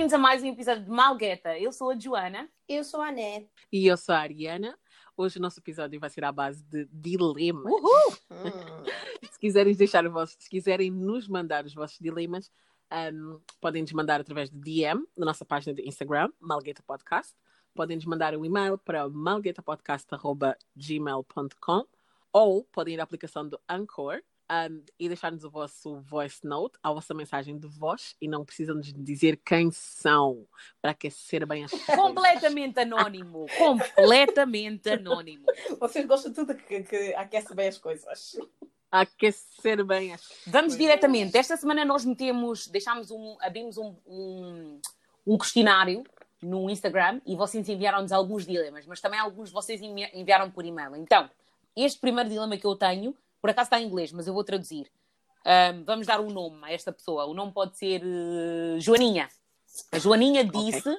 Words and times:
bem-vindos 0.00 0.14
a 0.14 0.18
mais 0.18 0.42
um 0.42 0.46
episódio 0.46 0.82
de 0.82 0.90
Malgueta. 0.90 1.58
Eu 1.58 1.74
sou 1.74 1.90
a 1.90 1.98
Joana. 1.98 2.48
Eu 2.66 2.82
sou 2.82 3.02
a 3.02 3.08
Anete. 3.08 3.50
E 3.70 3.86
eu 3.86 3.98
sou 3.98 4.14
a 4.14 4.20
Ariana. 4.20 4.74
Hoje 5.14 5.38
o 5.38 5.42
nosso 5.42 5.60
episódio 5.60 6.00
vai 6.00 6.08
ser 6.08 6.24
à 6.24 6.32
base 6.32 6.64
de 6.64 6.88
dilemas. 6.90 7.70
Uhul! 7.70 8.16
Hum. 8.30 8.84
Se 9.30 9.38
quiserem 9.38 9.74
deixar 9.74 10.06
o 10.06 10.10
vosso, 10.10 10.36
se 10.38 10.48
quiserem 10.48 10.90
nos 10.90 11.28
mandar 11.28 11.66
os 11.66 11.74
vossos 11.74 11.98
dilemas, 11.98 12.50
um, 13.12 13.38
podem 13.60 13.82
nos 13.82 13.92
mandar 13.92 14.22
através 14.22 14.48
de 14.48 14.56
DM 14.56 15.06
na 15.14 15.26
nossa 15.26 15.44
página 15.44 15.74
de 15.74 15.86
Instagram, 15.86 16.32
Malgueta 16.40 16.82
Podcast. 16.82 17.36
Podem 17.74 17.96
nos 17.96 18.06
mandar 18.06 18.34
um 18.34 18.42
e-mail 18.42 18.78
para 18.78 19.06
malguetapodcast.gmail.com 19.06 21.86
ou 22.32 22.64
podem 22.64 22.94
ir 22.94 23.00
à 23.00 23.02
aplicação 23.02 23.46
do 23.46 23.60
Anchor 23.68 24.22
um, 24.50 24.82
e 24.98 25.06
deixar-nos 25.06 25.44
o 25.44 25.50
vosso 25.50 26.00
voice 26.00 26.44
note, 26.44 26.76
a 26.82 26.92
vossa 26.92 27.14
mensagem 27.14 27.56
de 27.56 27.68
voz 27.68 28.16
e 28.20 28.26
não 28.26 28.44
precisam 28.44 28.74
nos 28.74 28.92
dizer 28.92 29.36
quem 29.44 29.70
são 29.70 30.44
para 30.82 30.90
aquecer 30.90 31.46
bem 31.46 31.64
as 31.64 31.70
coisas. 31.70 31.94
Completamente 31.94 32.80
anónimo. 32.80 33.46
Completamente 33.56 34.90
anónimo. 34.90 35.44
Vocês 35.78 36.04
gostam 36.06 36.32
de 36.32 36.36
tudo 36.36 36.54
que, 36.54 36.82
que 36.82 37.14
aquece 37.14 37.54
bem 37.54 37.68
as 37.68 37.78
coisas. 37.78 38.36
Aquecer 38.90 39.84
bem 39.84 40.12
as 40.14 40.20
Vamos 40.46 40.72
coisas. 40.72 40.78
diretamente. 40.78 41.36
Esta 41.36 41.56
semana 41.56 41.84
nós 41.84 42.04
metemos, 42.04 42.66
deixámos 42.66 43.10
um, 43.12 43.36
abrimos 43.40 43.78
um, 43.78 43.94
um, 44.06 44.80
um 45.26 45.38
questionário 45.38 46.02
no 46.42 46.68
Instagram 46.68 47.20
e 47.24 47.36
vocês 47.36 47.68
enviaram-nos 47.68 48.10
alguns 48.10 48.44
dilemas, 48.44 48.84
mas 48.86 49.00
também 49.00 49.20
alguns 49.20 49.50
de 49.50 49.54
vocês 49.54 49.80
envi- 49.80 50.10
enviaram 50.12 50.50
por 50.50 50.64
e-mail. 50.64 50.96
Então, 50.96 51.30
este 51.76 52.00
primeiro 52.00 52.28
dilema 52.28 52.56
que 52.56 52.66
eu 52.66 52.74
tenho, 52.74 53.14
por 53.40 53.50
acaso 53.50 53.66
está 53.66 53.80
em 53.80 53.86
inglês, 53.86 54.12
mas 54.12 54.26
eu 54.26 54.34
vou 54.34 54.44
traduzir. 54.44 54.90
Ahm, 55.44 55.84
vamos 55.84 56.06
dar 56.06 56.20
um 56.20 56.30
nome 56.30 56.58
a 56.62 56.72
esta 56.72 56.92
pessoa. 56.92 57.24
O 57.24 57.34
nome 57.34 57.52
pode 57.52 57.76
ser 57.78 58.02
eh, 58.04 58.78
Joaninha. 58.80 59.28
A 59.90 59.98
Joaninha 59.98 60.44
disse 60.44 60.96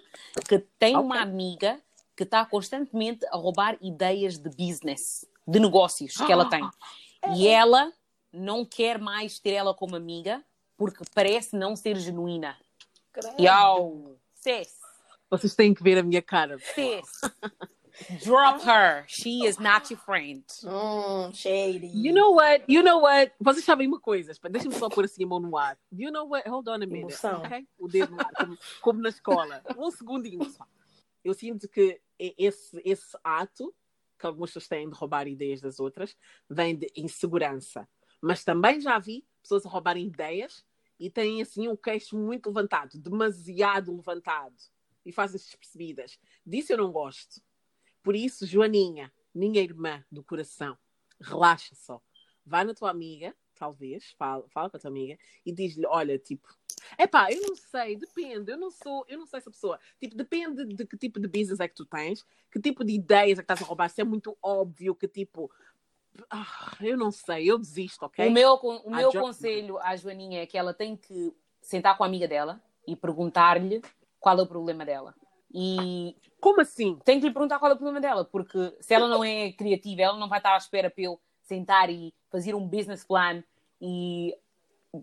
que 0.47 0.59
tem 0.80 0.95
uma 0.95 1.16
Ok. 1.16 1.22
amiga 1.22 1.80
que 2.16 2.23
está 2.23 2.45
constantemente 2.45 3.25
a 3.28 3.38
roubar 3.38 3.78
ideias 3.81 4.38
de 4.38 4.50
business, 4.50 5.25
de 5.47 5.59
negócios 5.59 6.16
que 6.17 6.31
ela 6.31 6.45
tem. 6.50 6.62
E 7.36 7.47
ela 7.47 7.94
não 8.34 8.66
quer 8.66 8.97
mais 8.97 9.38
ter 9.38 9.52
ela 9.52 9.75
como 9.75 9.95
amiga 9.95 10.44
porque 10.75 11.03
parece 11.14 11.56
não 11.56 11.75
ser 11.75 11.95
genuína. 11.97 12.58
Credo. 13.14 13.36
Vocês 15.30 15.53
têm 15.53 15.72
que 15.72 15.84
ver 15.84 16.00
a 16.00 16.03
minha 16.03 16.22
cara. 16.23 16.58
sis. 16.58 17.22
Drop 18.23 18.61
her. 18.64 19.03
She 19.08 19.45
is 19.45 19.59
not 19.59 19.89
your 19.92 20.00
friend. 20.00 20.44
Hum, 20.64 21.34
shady. 21.34 21.88
You 21.94 22.14
know 22.14 22.31
what? 22.31 22.64
You 22.67 22.84
know 22.84 23.00
what? 23.00 23.31
Vocês 23.39 23.64
sabem 23.66 23.88
uma 23.88 24.00
coisa, 24.00 24.31
espera, 24.31 24.52
deixa-me 24.52 24.75
só 24.75 24.89
pôr 24.89 25.06
assim 25.06 25.23
a 25.23 25.28
mão 25.28 25.39
no 25.39 25.58
ar. 25.58 25.78
You 25.92 26.12
know 26.12 26.28
what? 26.28 26.47
Hold 26.47 26.67
on 26.67 26.75
a 26.75 26.78
minute, 26.80 27.14
Emoção. 27.14 27.42
ok? 27.42 27.67
O 27.80 27.88
dedo 27.88 28.12
no 28.16 28.19
ar, 28.22 28.31
como, 28.34 28.58
como 28.81 29.02
na 29.02 29.09
escola. 29.09 29.64
Um 29.78 29.92
segundinho 29.92 30.50
só. 30.50 30.66
Eu 31.23 31.34
sinto 31.34 31.67
que 31.67 32.02
esse, 32.17 32.81
esse 32.84 33.17
ato 33.23 33.73
que 34.17 34.25
algumas 34.25 34.50
pessoas 34.52 34.67
têm 34.67 34.88
de 34.89 34.95
roubar 34.95 35.28
ideias 35.28 35.59
das 35.62 35.80
outras 35.80 36.16
vem 36.50 36.75
de 36.75 36.92
insegurança. 36.95 37.88
Mas 38.22 38.44
também 38.44 38.80
já 38.80 39.00
vi 39.00 39.25
pessoas 39.42 39.66
a 39.66 39.69
roubarem 39.69 40.06
ideias 40.06 40.64
e 41.00 41.09
têm 41.09 41.42
assim 41.42 41.67
um 41.67 41.75
queixo 41.75 42.16
muito 42.16 42.47
levantado, 42.50 43.00
demasiado 43.00 43.95
levantado. 43.95 44.56
E 45.03 45.12
fazem-se 45.12 45.45
despercebidas. 45.47 46.19
Disso 46.45 46.73
eu 46.73 46.78
não 46.78 46.92
gosto. 46.92 47.42
Por 48.03 48.16
isso, 48.16 48.45
Joaninha, 48.45 49.11
minha 49.33 49.61
irmã 49.61 50.03
do 50.11 50.23
coração, 50.23 50.77
relaxa 51.19 51.75
só. 51.75 52.02
Vai 52.45 52.63
na 52.63 52.73
tua 52.73 52.89
amiga, 52.89 53.35
talvez, 53.55 54.11
fala, 54.17 54.44
fala 54.49 54.69
com 54.69 54.77
a 54.77 54.80
tua 54.80 54.89
amiga 54.89 55.17
e 55.45 55.52
diz-lhe, 55.52 55.85
olha, 55.85 56.17
tipo, 56.17 56.47
epá, 56.97 57.31
eu 57.31 57.41
não 57.41 57.55
sei, 57.55 57.95
depende, 57.95 58.52
eu 58.52 58.57
não 58.57 58.72
sou, 58.72 59.05
eu 59.07 59.19
não 59.19 59.27
sei 59.27 59.38
essa 59.38 59.52
pessoa. 59.52 59.79
Tipo, 59.99 60.16
depende 60.16 60.66
de 60.66 60.85
que 60.85 60.97
tipo 60.97 61.19
de 61.19 61.27
business 61.27 61.59
é 61.59 61.67
que 61.67 61.75
tu 61.75 61.85
tens, 61.85 62.25
que 62.51 62.59
tipo 62.59 62.84
de 62.84 62.94
ideias 62.94 63.38
é 63.38 63.44
que 63.44 63.51
estás 63.51 63.61
a 63.61 63.66
roubar. 63.66 63.90
Se 63.90 64.01
é 64.01 64.03
muito 64.03 64.35
óbvio 64.41 64.95
que 64.95 65.07
tipo, 65.07 65.51
ah, 66.29 66.75
eu 66.81 66.97
não 66.97 67.11
sei, 67.11 67.50
eu 67.51 67.59
desisto, 67.59 68.03
ok? 68.03 68.28
O 68.28 68.31
meu, 68.31 68.53
o 68.56 68.81
Ah, 68.88 68.97
meu 68.97 69.11
Jo- 69.11 69.19
conselho 69.19 69.78
à 69.78 69.95
Joaninha 69.95 70.41
é 70.41 70.45
que 70.47 70.57
ela 70.57 70.73
tem 70.73 70.95
que 70.97 71.31
sentar 71.61 71.95
com 71.95 72.03
a 72.03 72.07
amiga 72.07 72.28
dela 72.28 72.59
e 72.88 72.95
perguntar-lhe 72.95 73.81
qual 74.19 74.40
é 74.40 74.41
o 74.41 74.47
problema 74.47 74.84
dela. 74.84 75.16
E 75.53 76.16
Como 76.39 76.62
assim? 76.62 76.97
tem 77.03 77.19
que 77.19 77.28
lhe 77.28 77.34
perguntar 77.34 77.59
qual 77.59 77.72
é 77.72 77.75
o 77.75 77.78
problema 77.78 78.00
dela, 78.01 78.23
porque 78.25 78.73
se 78.79 78.94
ela 78.94 79.07
não 79.07 79.23
é 79.23 79.51
criativa, 79.51 80.01
ela 80.01 80.17
não 80.17 80.29
vai 80.29 80.39
estar 80.39 80.53
à 80.53 80.57
espera 80.57 80.89
para 80.89 81.03
eu 81.03 81.19
sentar 81.41 81.89
e 81.89 82.13
fazer 82.29 82.56
um 82.56 82.66
business 82.67 83.03
plan 83.03 83.44
e, 83.81 84.34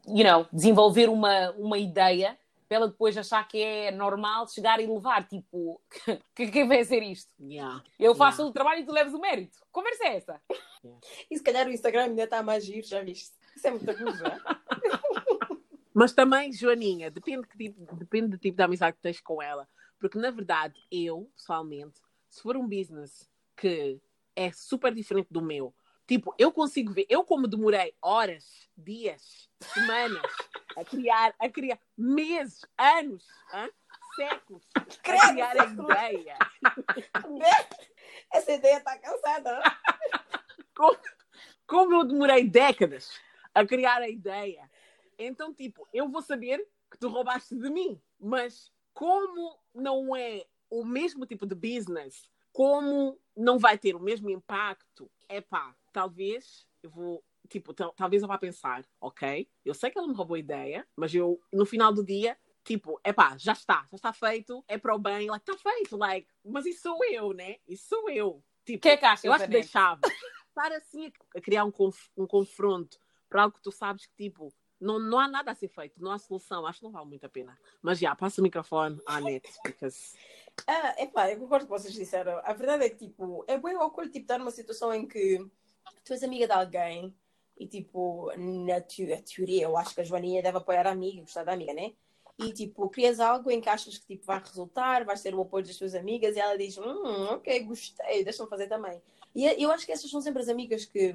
you 0.06 0.25
know, 0.25 0.47
desenvolver 0.53 1.08
uma, 1.08 1.50
uma 1.53 1.76
ideia 1.78 2.38
para 2.66 2.76
ela 2.76 2.88
depois 2.88 3.16
achar 3.16 3.47
que 3.48 3.62
é 3.62 3.91
normal 3.91 4.47
chegar 4.48 4.78
e 4.78 4.87
levar, 4.87 5.26
tipo, 5.26 5.81
que 6.34 6.50
quem 6.50 6.69
vai 6.69 6.84
ser 6.84 7.03
isto? 7.03 7.31
Yeah. 7.41 7.82
Eu 7.98 8.14
faço 8.14 8.38
Yeah. 8.42 8.50
o 8.50 8.53
trabalho 8.53 8.81
e 8.82 8.84
tu 8.84 8.92
leves 8.92 9.14
o 9.14 9.19
mérito. 9.19 9.58
Conversa 9.72 10.04
é 10.04 10.16
essa? 10.16 10.41
E 11.31 11.37
se 11.38 11.42
calhar 11.42 11.66
o 11.66 11.70
Instagram 11.70 12.04
ainda 12.04 12.25
está 12.25 12.42
mais 12.42 12.64
giro, 12.64 12.87
já 12.87 13.03
viste? 13.03 13.34
Isso 13.56 13.66
é 13.66 13.70
muita 13.70 13.94
coisa. 13.94 14.22
Mas 15.94 16.12
também, 16.12 16.53
Joaninha, 16.53 17.10
depende, 17.10 17.47
que 17.47 17.56
tipo, 17.56 17.97
depende 17.97 18.28
do 18.28 18.38
tipo 18.38 18.56
de 18.56 18.62
amizade 18.62 18.97
que 18.97 19.03
tens 19.03 19.20
com 19.20 19.42
ela. 19.42 19.66
Porque, 19.98 20.19
na 20.19 20.31
verdade, 20.31 20.81
eu, 20.91 21.31
pessoalmente, 21.34 22.00
se 22.28 22.42
for 22.42 22.56
um 22.56 22.69
business 22.69 23.28
que 23.56 24.00
é 24.36 24.53
super 24.53 24.94
diferente 24.94 25.28
do 25.31 25.42
meu, 25.42 25.75
tipo, 26.06 26.34
eu 26.38 26.53
consigo 26.53 26.92
ver, 26.92 27.06
eu 27.09 27.25
como 27.25 27.48
demorei 27.48 27.94
horas, 28.00 28.70
dias, 28.76 29.50
semanas 29.60 30.22
a 30.76 30.84
criar, 30.84 31.34
a 31.38 31.48
criar 31.48 31.78
meses, 31.97 32.64
anos, 32.78 33.26
séculos, 34.14 34.64
a 34.75 34.81
Credo, 35.03 35.32
criar 35.32 35.60
a 35.60 35.66
ideia. 35.66 36.38
Essa 38.32 38.53
ideia 38.53 38.78
está 38.78 38.98
cansada. 38.98 39.60
como, 40.76 40.98
como 41.66 41.94
eu 41.94 42.04
demorei 42.04 42.48
décadas 42.48 43.10
a 43.54 43.66
criar 43.66 44.00
a 44.00 44.08
ideia. 44.08 44.70
Então, 45.19 45.53
tipo, 45.53 45.88
eu 45.92 46.08
vou 46.08 46.22
saber 46.22 46.64
que 46.91 46.98
tu 46.98 47.08
roubaste 47.08 47.56
de 47.56 47.69
mim, 47.70 48.00
mas 48.20 48.72
como 48.98 49.56
não 49.72 50.16
é 50.16 50.44
o 50.69 50.84
mesmo 50.84 51.25
tipo 51.25 51.47
de 51.47 51.54
business, 51.54 52.28
como 52.53 53.16
não 53.36 53.56
vai 53.56 53.78
ter 53.78 53.94
o 53.94 54.00
mesmo 54.00 54.28
impacto, 54.28 55.09
é 55.28 55.41
pá, 55.41 55.72
talvez 55.92 56.66
eu 56.82 56.91
vou. 56.91 57.25
Tipo, 57.48 57.72
tal- 57.72 57.92
talvez 57.92 58.22
eu 58.22 58.28
vá 58.28 58.37
pensar, 58.37 58.84
ok, 59.00 59.48
eu 59.64 59.72
sei 59.72 59.88
que 59.91 59.97
ela 59.98 60.08
me 60.08 60.14
roubou 60.14 60.34
a 60.34 60.38
ideia, 60.41 60.84
mas 60.97 61.14
eu, 61.14 61.41
no 61.53 61.64
final 61.64 61.92
do 61.92 62.04
dia, 62.04 62.37
tipo, 62.64 63.00
é 63.04 63.12
pá, 63.12 63.38
já 63.38 63.53
está, 63.53 63.87
já 63.88 63.94
está 63.94 64.12
feito, 64.12 64.64
é 64.66 64.76
para 64.76 64.97
o 64.97 64.98
bem, 64.98 65.31
like, 65.31 65.48
está 65.48 65.56
feito, 65.70 65.97
like, 65.97 66.28
mas 66.44 66.66
isso 66.66 66.82
sou 66.82 66.98
eu, 67.04 67.32
né? 67.32 67.58
Isso 67.69 67.87
sou 67.88 68.10
eu. 68.10 68.42
Tipo, 68.66 68.78
O 68.78 68.81
que 68.82 68.88
é 68.88 68.97
que 68.97 69.04
achas, 69.06 69.25
eu 69.25 69.32
acho 69.32 69.44
que 69.44 69.50
deixava. 69.50 70.00
Estar 70.48 70.72
assim 70.72 71.06
a- 71.06 71.38
a 71.38 71.41
criar 71.41 71.64
um, 71.64 71.70
conf- 71.70 72.10
um 72.16 72.26
confronto 72.26 72.98
para 73.31 73.44
algo 73.44 73.54
que 73.54 73.62
tu 73.62 73.70
sabes 73.70 74.06
que, 74.06 74.16
tipo, 74.16 74.53
não, 74.81 74.99
não 74.99 75.19
há 75.19 75.28
nada 75.28 75.50
a 75.50 75.55
ser 75.55 75.69
feito, 75.69 76.00
não 76.03 76.11
há 76.11 76.19
solução. 76.19 76.66
Acho 76.66 76.81
que 76.81 76.84
não 76.84 76.93
vale 76.93 77.06
muito 77.06 77.25
a 77.25 77.28
pena. 77.28 77.59
Mas 77.83 77.99
já, 77.99 78.15
passa 78.15 78.41
o 78.41 78.44
microfone 78.44 79.00
à 79.06 79.21
net, 79.21 79.49
because... 79.65 80.16
Ah, 80.66 81.00
epá, 81.00 81.31
eu 81.31 81.39
concordo 81.39 81.69
com 81.69 81.75
o 81.75 81.78
vocês 81.78 81.94
disseram. 81.94 82.41
A 82.43 82.53
verdade 82.53 82.84
é 82.84 82.91
que, 82.91 82.97
tipo, 82.97 83.44
é 83.47 83.56
bem 83.56 83.77
awkward, 83.77 84.11
tipo, 84.11 84.25
estar 84.25 84.38
numa 84.38 84.50
situação 84.50 84.93
em 84.93 85.06
que 85.06 85.38
tu 86.05 86.12
és 86.12 86.25
amiga 86.25 86.49
de 86.49 86.53
alguém 86.53 87.15
e, 87.56 87.65
tipo, 87.67 88.33
na 88.37 88.81
teoria, 88.81 89.62
eu 89.62 89.77
acho 89.77 89.94
que 89.94 90.00
a 90.00 90.05
Joaninha 90.05 90.43
deve 90.43 90.59
apoiar 90.59 90.84
a 90.87 90.91
amiga, 90.91 91.21
gostar 91.21 91.44
da 91.44 91.53
amiga, 91.53 91.72
né? 91.72 91.93
E, 92.38 92.53
tipo, 92.53 92.88
crias 92.88 93.21
algo 93.21 93.50
em 93.50 93.61
que 93.61 93.69
achas 93.69 93.99
que, 93.99 94.06
tipo, 94.06 94.27
vai 94.27 94.41
resultar, 94.41 95.05
vai 95.05 95.17
ser 95.17 95.33
o 95.33 95.43
apoio 95.43 95.65
das 95.65 95.77
tuas 95.77 95.94
amigas 95.94 96.34
e 96.34 96.41
ela 96.41 96.59
diz, 96.59 96.77
hum, 96.77 97.27
ok, 97.31 97.65
gostei, 97.65 98.25
deixa-me 98.25 98.49
fazer 98.49 98.69
também. 98.69 99.00
E 99.34 99.44
eu 99.62 99.71
acho 99.71 99.87
que 99.87 99.93
essas 99.93 100.11
são 100.11 100.21
sempre 100.21 100.43
as 100.43 100.49
amigas 100.49 100.84
que, 100.84 101.15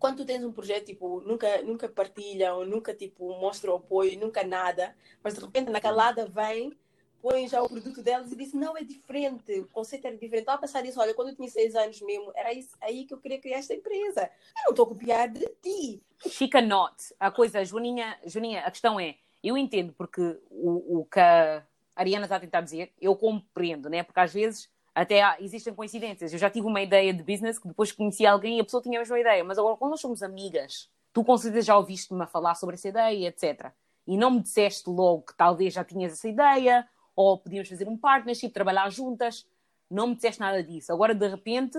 quando 0.00 0.16
tu 0.16 0.24
tens 0.24 0.42
um 0.42 0.50
projeto, 0.50 0.86
tipo, 0.86 1.20
nunca, 1.20 1.62
nunca 1.62 1.88
partilham, 1.88 2.64
nunca, 2.64 2.94
tipo, 2.94 3.38
mostram 3.38 3.76
apoio, 3.76 4.18
nunca 4.18 4.42
nada, 4.42 4.96
mas 5.22 5.34
de 5.34 5.40
repente 5.40 5.70
na 5.70 5.80
calada 5.80 6.26
vem 6.26 6.76
põe 7.20 7.46
já 7.46 7.62
o 7.62 7.68
produto 7.68 8.02
delas 8.02 8.32
e 8.32 8.36
disse 8.36 8.56
não, 8.56 8.76
é 8.76 8.82
diferente, 8.82 9.60
o 9.60 9.68
conceito 9.68 10.06
era 10.06 10.16
diferente. 10.16 10.40
Estava 10.40 10.56
a 10.56 10.60
pensar 10.62 10.82
nisso, 10.82 10.98
olha, 10.98 11.14
quando 11.14 11.28
eu 11.28 11.36
tinha 11.36 11.48
seis 11.48 11.74
anos 11.74 12.00
mesmo, 12.00 12.32
era 12.34 12.50
isso 12.52 12.74
aí 12.80 13.04
que 13.04 13.12
eu 13.12 13.18
queria 13.18 13.38
criar 13.38 13.58
esta 13.58 13.74
empresa. 13.74 14.22
Eu 14.22 14.64
não 14.64 14.70
estou 14.70 14.86
a 14.86 14.88
copiar 14.88 15.28
de 15.28 15.46
ti. 15.62 16.02
She 16.28 16.48
cannot. 16.48 16.96
A 17.18 17.30
coisa, 17.30 17.62
Joaninha, 17.62 18.18
Joaninha, 18.24 18.62
a 18.62 18.70
questão 18.70 18.98
é, 18.98 19.16
eu 19.42 19.56
entendo 19.56 19.92
porque 19.92 20.40
o, 20.50 21.00
o 21.00 21.04
que 21.04 21.20
a 21.20 21.62
Ariana 21.94 22.24
está 22.24 22.36
a 22.36 22.40
tentar 22.40 22.62
dizer, 22.62 22.92
eu 23.00 23.14
compreendo, 23.14 23.90
né? 23.90 24.02
Porque 24.02 24.20
às 24.20 24.32
vezes 24.32 24.70
até 24.94 25.22
há- 25.22 25.36
existem 25.40 25.74
coincidências. 25.74 26.32
Eu 26.32 26.38
já 26.38 26.50
tive 26.50 26.66
uma 26.66 26.80
ideia 26.80 27.12
de 27.12 27.22
business 27.22 27.58
que 27.58 27.68
depois 27.68 27.92
conheci 27.92 28.26
alguém 28.26 28.58
e 28.58 28.60
a 28.60 28.64
pessoa 28.64 28.82
tinha 28.82 28.98
a 28.98 29.00
mesma 29.00 29.18
ideia. 29.18 29.44
Mas 29.44 29.58
agora, 29.58 29.76
quando 29.76 29.92
nós 29.92 30.00
somos 30.00 30.22
amigas, 30.22 30.90
tu 31.12 31.24
com 31.24 31.36
certeza 31.36 31.66
já 31.66 31.76
ouviste-me 31.76 32.22
a 32.22 32.26
falar 32.26 32.54
sobre 32.54 32.74
essa 32.74 32.88
ideia, 32.88 33.28
etc. 33.28 33.72
E 34.06 34.16
não 34.16 34.30
me 34.32 34.40
disseste 34.40 34.88
logo 34.88 35.22
que 35.22 35.34
talvez 35.36 35.74
já 35.74 35.84
tinhas 35.84 36.12
essa 36.12 36.28
ideia, 36.28 36.88
ou 37.14 37.38
podíamos 37.38 37.68
fazer 37.68 37.88
um 37.88 37.96
partnership, 37.96 38.50
trabalhar 38.50 38.90
juntas. 38.90 39.46
Não 39.90 40.08
me 40.08 40.14
disseste 40.14 40.40
nada 40.40 40.62
disso. 40.62 40.92
Agora, 40.92 41.14
de 41.14 41.26
repente, 41.26 41.78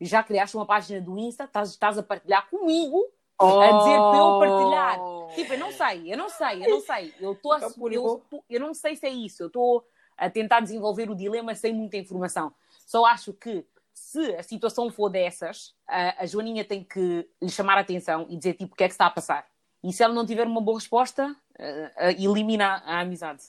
já 0.00 0.22
criaste 0.22 0.56
uma 0.56 0.66
página 0.66 1.00
do 1.00 1.18
Insta, 1.18 1.44
estás, 1.44 1.70
estás 1.70 1.98
a 1.98 2.02
partilhar 2.02 2.48
comigo 2.50 3.04
a 3.38 3.78
dizer 3.78 3.96
para 3.96 4.18
eu 4.18 4.38
partilhar. 4.38 5.00
Oh. 5.00 5.28
Tipo, 5.34 5.52
eu 5.54 5.58
não 5.58 5.72
sei, 5.72 6.12
eu 6.12 6.16
não 6.18 6.28
sei, 6.28 6.64
eu 6.64 6.70
não 6.70 6.80
sei. 6.80 7.14
Eu, 7.20 7.34
tô 7.34 7.52
a, 7.52 7.60
eu, 7.90 8.22
eu 8.48 8.60
não 8.60 8.74
sei 8.74 8.94
se 8.96 9.06
é 9.06 9.10
isso. 9.10 9.42
Eu 9.42 9.46
estou 9.48 9.84
a 10.22 10.30
tentar 10.30 10.60
desenvolver 10.60 11.10
o 11.10 11.16
dilema 11.16 11.52
sem 11.54 11.74
muita 11.74 11.96
informação. 11.96 12.54
Só 12.86 13.04
acho 13.04 13.32
que 13.32 13.66
se 13.92 14.34
a 14.36 14.42
situação 14.42 14.88
for 14.88 15.08
dessas, 15.08 15.74
a, 15.86 16.22
a 16.22 16.26
Joaninha 16.26 16.64
tem 16.64 16.84
que 16.84 17.28
lhe 17.40 17.48
chamar 17.50 17.76
a 17.76 17.80
atenção 17.80 18.26
e 18.30 18.36
dizer 18.36 18.54
tipo 18.54 18.72
o 18.72 18.76
que 18.76 18.84
é 18.84 18.88
que 18.88 18.94
está 18.94 19.06
a 19.06 19.10
passar. 19.10 19.46
E 19.82 19.92
se 19.92 20.00
ela 20.00 20.14
não 20.14 20.24
tiver 20.24 20.46
uma 20.46 20.60
boa 20.60 20.78
resposta, 20.78 21.26
uh, 21.26 22.06
uh, 22.06 22.10
elimina 22.10 22.82
a 22.86 23.00
amizade. 23.00 23.42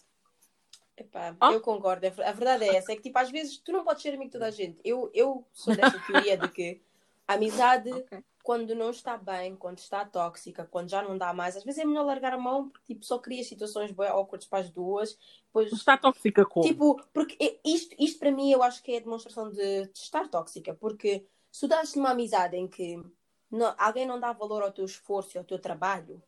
Epá, 0.98 1.36
oh. 1.40 1.52
eu 1.52 1.62
concordo. 1.62 2.08
A 2.08 2.32
verdade 2.32 2.64
é 2.64 2.76
essa. 2.76 2.92
É 2.92 2.96
que, 2.96 3.04
tipo, 3.04 3.20
às 3.20 3.30
vezes 3.30 3.58
tu 3.58 3.72
não 3.72 3.84
podes 3.84 4.02
ser 4.02 4.10
amigo 4.10 4.26
de 4.26 4.32
toda 4.32 4.48
a 4.48 4.52
gente. 4.52 4.80
Eu, 4.84 5.12
eu 5.14 5.46
sou 5.54 5.76
dessa 5.76 6.00
teoria 6.08 6.36
de 6.36 6.48
que 6.50 6.82
a 7.28 7.36
amizade, 7.36 7.92
okay. 7.92 8.24
Quando 8.44 8.76
não 8.76 8.90
está 8.92 9.18
bem, 9.18 9.56
quando 9.56 9.78
está 9.80 10.04
tóxica, 10.04 10.68
quando 10.70 10.90
já 10.90 11.02
não 11.02 11.18
dá 11.18 11.34
mais, 11.34 11.56
às 11.56 11.64
vezes 11.64 11.80
é 11.80 11.86
melhor 11.86 12.06
largar 12.06 12.34
a 12.34 12.38
mão 12.38 12.70
porque, 12.70 12.94
tipo, 12.94 13.06
só 13.06 13.18
cria 13.18 13.42
situações 13.42 13.92
bem 13.92 14.10
awkward 14.10 14.46
para 14.50 14.60
as 14.60 14.70
duas. 14.70 15.18
Depois, 15.46 15.72
está 15.72 15.98
tóxica 15.98 16.46
como? 16.46 16.68
Tipo, 16.68 17.02
porque 17.14 17.62
isto, 17.64 17.96
isto 17.98 18.20
para 18.20 18.32
mim 18.32 18.52
eu 18.52 18.62
acho 18.62 18.84
que 18.84 18.92
é 18.92 18.98
a 18.98 19.00
demonstração 19.00 19.50
de, 19.50 19.86
de 19.88 19.98
estar 19.98 20.28
tóxica. 20.28 20.76
Porque 20.76 21.26
se 21.50 21.62
tu 21.62 21.68
dás 21.70 21.96
numa 21.96 22.12
amizade 22.12 22.58
em 22.58 22.68
que 22.68 23.02
não, 23.50 23.74
alguém 23.78 24.06
não 24.06 24.20
dá 24.20 24.34
valor 24.34 24.62
ao 24.62 24.74
teu 24.74 24.84
esforço 24.84 25.38
e 25.38 25.40
ao 25.40 25.46
teu 25.46 25.58
trabalho, 25.58 26.22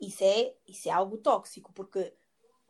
isso 0.00 0.24
é, 0.24 0.52
isso 0.66 0.88
é 0.88 0.92
algo 0.92 1.18
tóxico. 1.18 1.72
Porque 1.72 2.12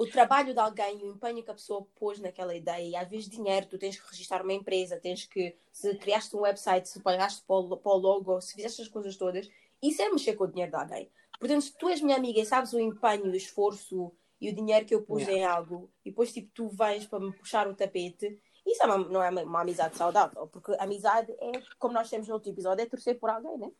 o 0.00 0.06
trabalho 0.06 0.54
de 0.54 0.58
alguém, 0.58 0.96
o 1.02 1.10
empenho 1.10 1.42
que 1.42 1.50
a 1.50 1.54
pessoa 1.54 1.86
pôs 1.94 2.18
naquela 2.18 2.54
ideia, 2.54 2.88
e 2.88 2.96
às 2.96 3.06
vezes 3.06 3.28
dinheiro, 3.28 3.66
tu 3.66 3.76
tens 3.76 4.00
que 4.00 4.10
registrar 4.10 4.42
uma 4.42 4.54
empresa, 4.54 4.98
tens 4.98 5.26
que, 5.26 5.54
se 5.70 5.94
criaste 5.96 6.34
um 6.34 6.40
website, 6.40 6.88
se 6.88 7.00
pagaste 7.00 7.44
para 7.46 7.56
o, 7.56 7.76
para 7.76 7.92
o 7.92 7.96
logo, 7.98 8.40
se 8.40 8.54
fizeste 8.54 8.80
as 8.80 8.88
coisas 8.88 9.14
todas, 9.18 9.46
isso 9.82 10.00
é 10.00 10.08
mexer 10.08 10.36
com 10.36 10.44
o 10.44 10.46
dinheiro 10.46 10.72
de 10.72 10.78
alguém. 10.78 11.10
Portanto, 11.38 11.60
se 11.60 11.76
tu 11.76 11.90
és 11.90 12.00
minha 12.00 12.16
amiga 12.16 12.40
e 12.40 12.46
sabes 12.46 12.72
o 12.72 12.80
empenho, 12.80 13.26
o 13.26 13.36
esforço 13.36 14.10
e 14.40 14.48
o 14.48 14.54
dinheiro 14.54 14.86
que 14.86 14.94
eu 14.94 15.02
pus 15.02 15.20
yeah. 15.20 15.38
em 15.38 15.44
algo, 15.44 15.90
e 16.02 16.08
depois 16.08 16.32
tipo, 16.32 16.48
tu 16.54 16.70
vens 16.70 17.04
para 17.04 17.20
me 17.20 17.34
puxar 17.34 17.68
o 17.68 17.74
tapete, 17.74 18.40
isso 18.66 18.82
é 18.82 18.86
uma, 18.86 18.96
não 18.96 19.22
é 19.22 19.28
uma, 19.28 19.42
uma, 19.42 19.60
amizade 19.60 19.98
saudável, 19.98 20.46
porque 20.46 20.74
amizade 20.78 21.30
é, 21.32 21.60
como 21.78 21.92
nós 21.92 22.08
temos 22.08 22.26
no 22.26 22.32
outro 22.32 22.48
episódio, 22.48 22.82
é 22.82 22.86
torcer 22.86 23.18
por 23.18 23.28
alguém, 23.28 23.58
né? 23.58 23.70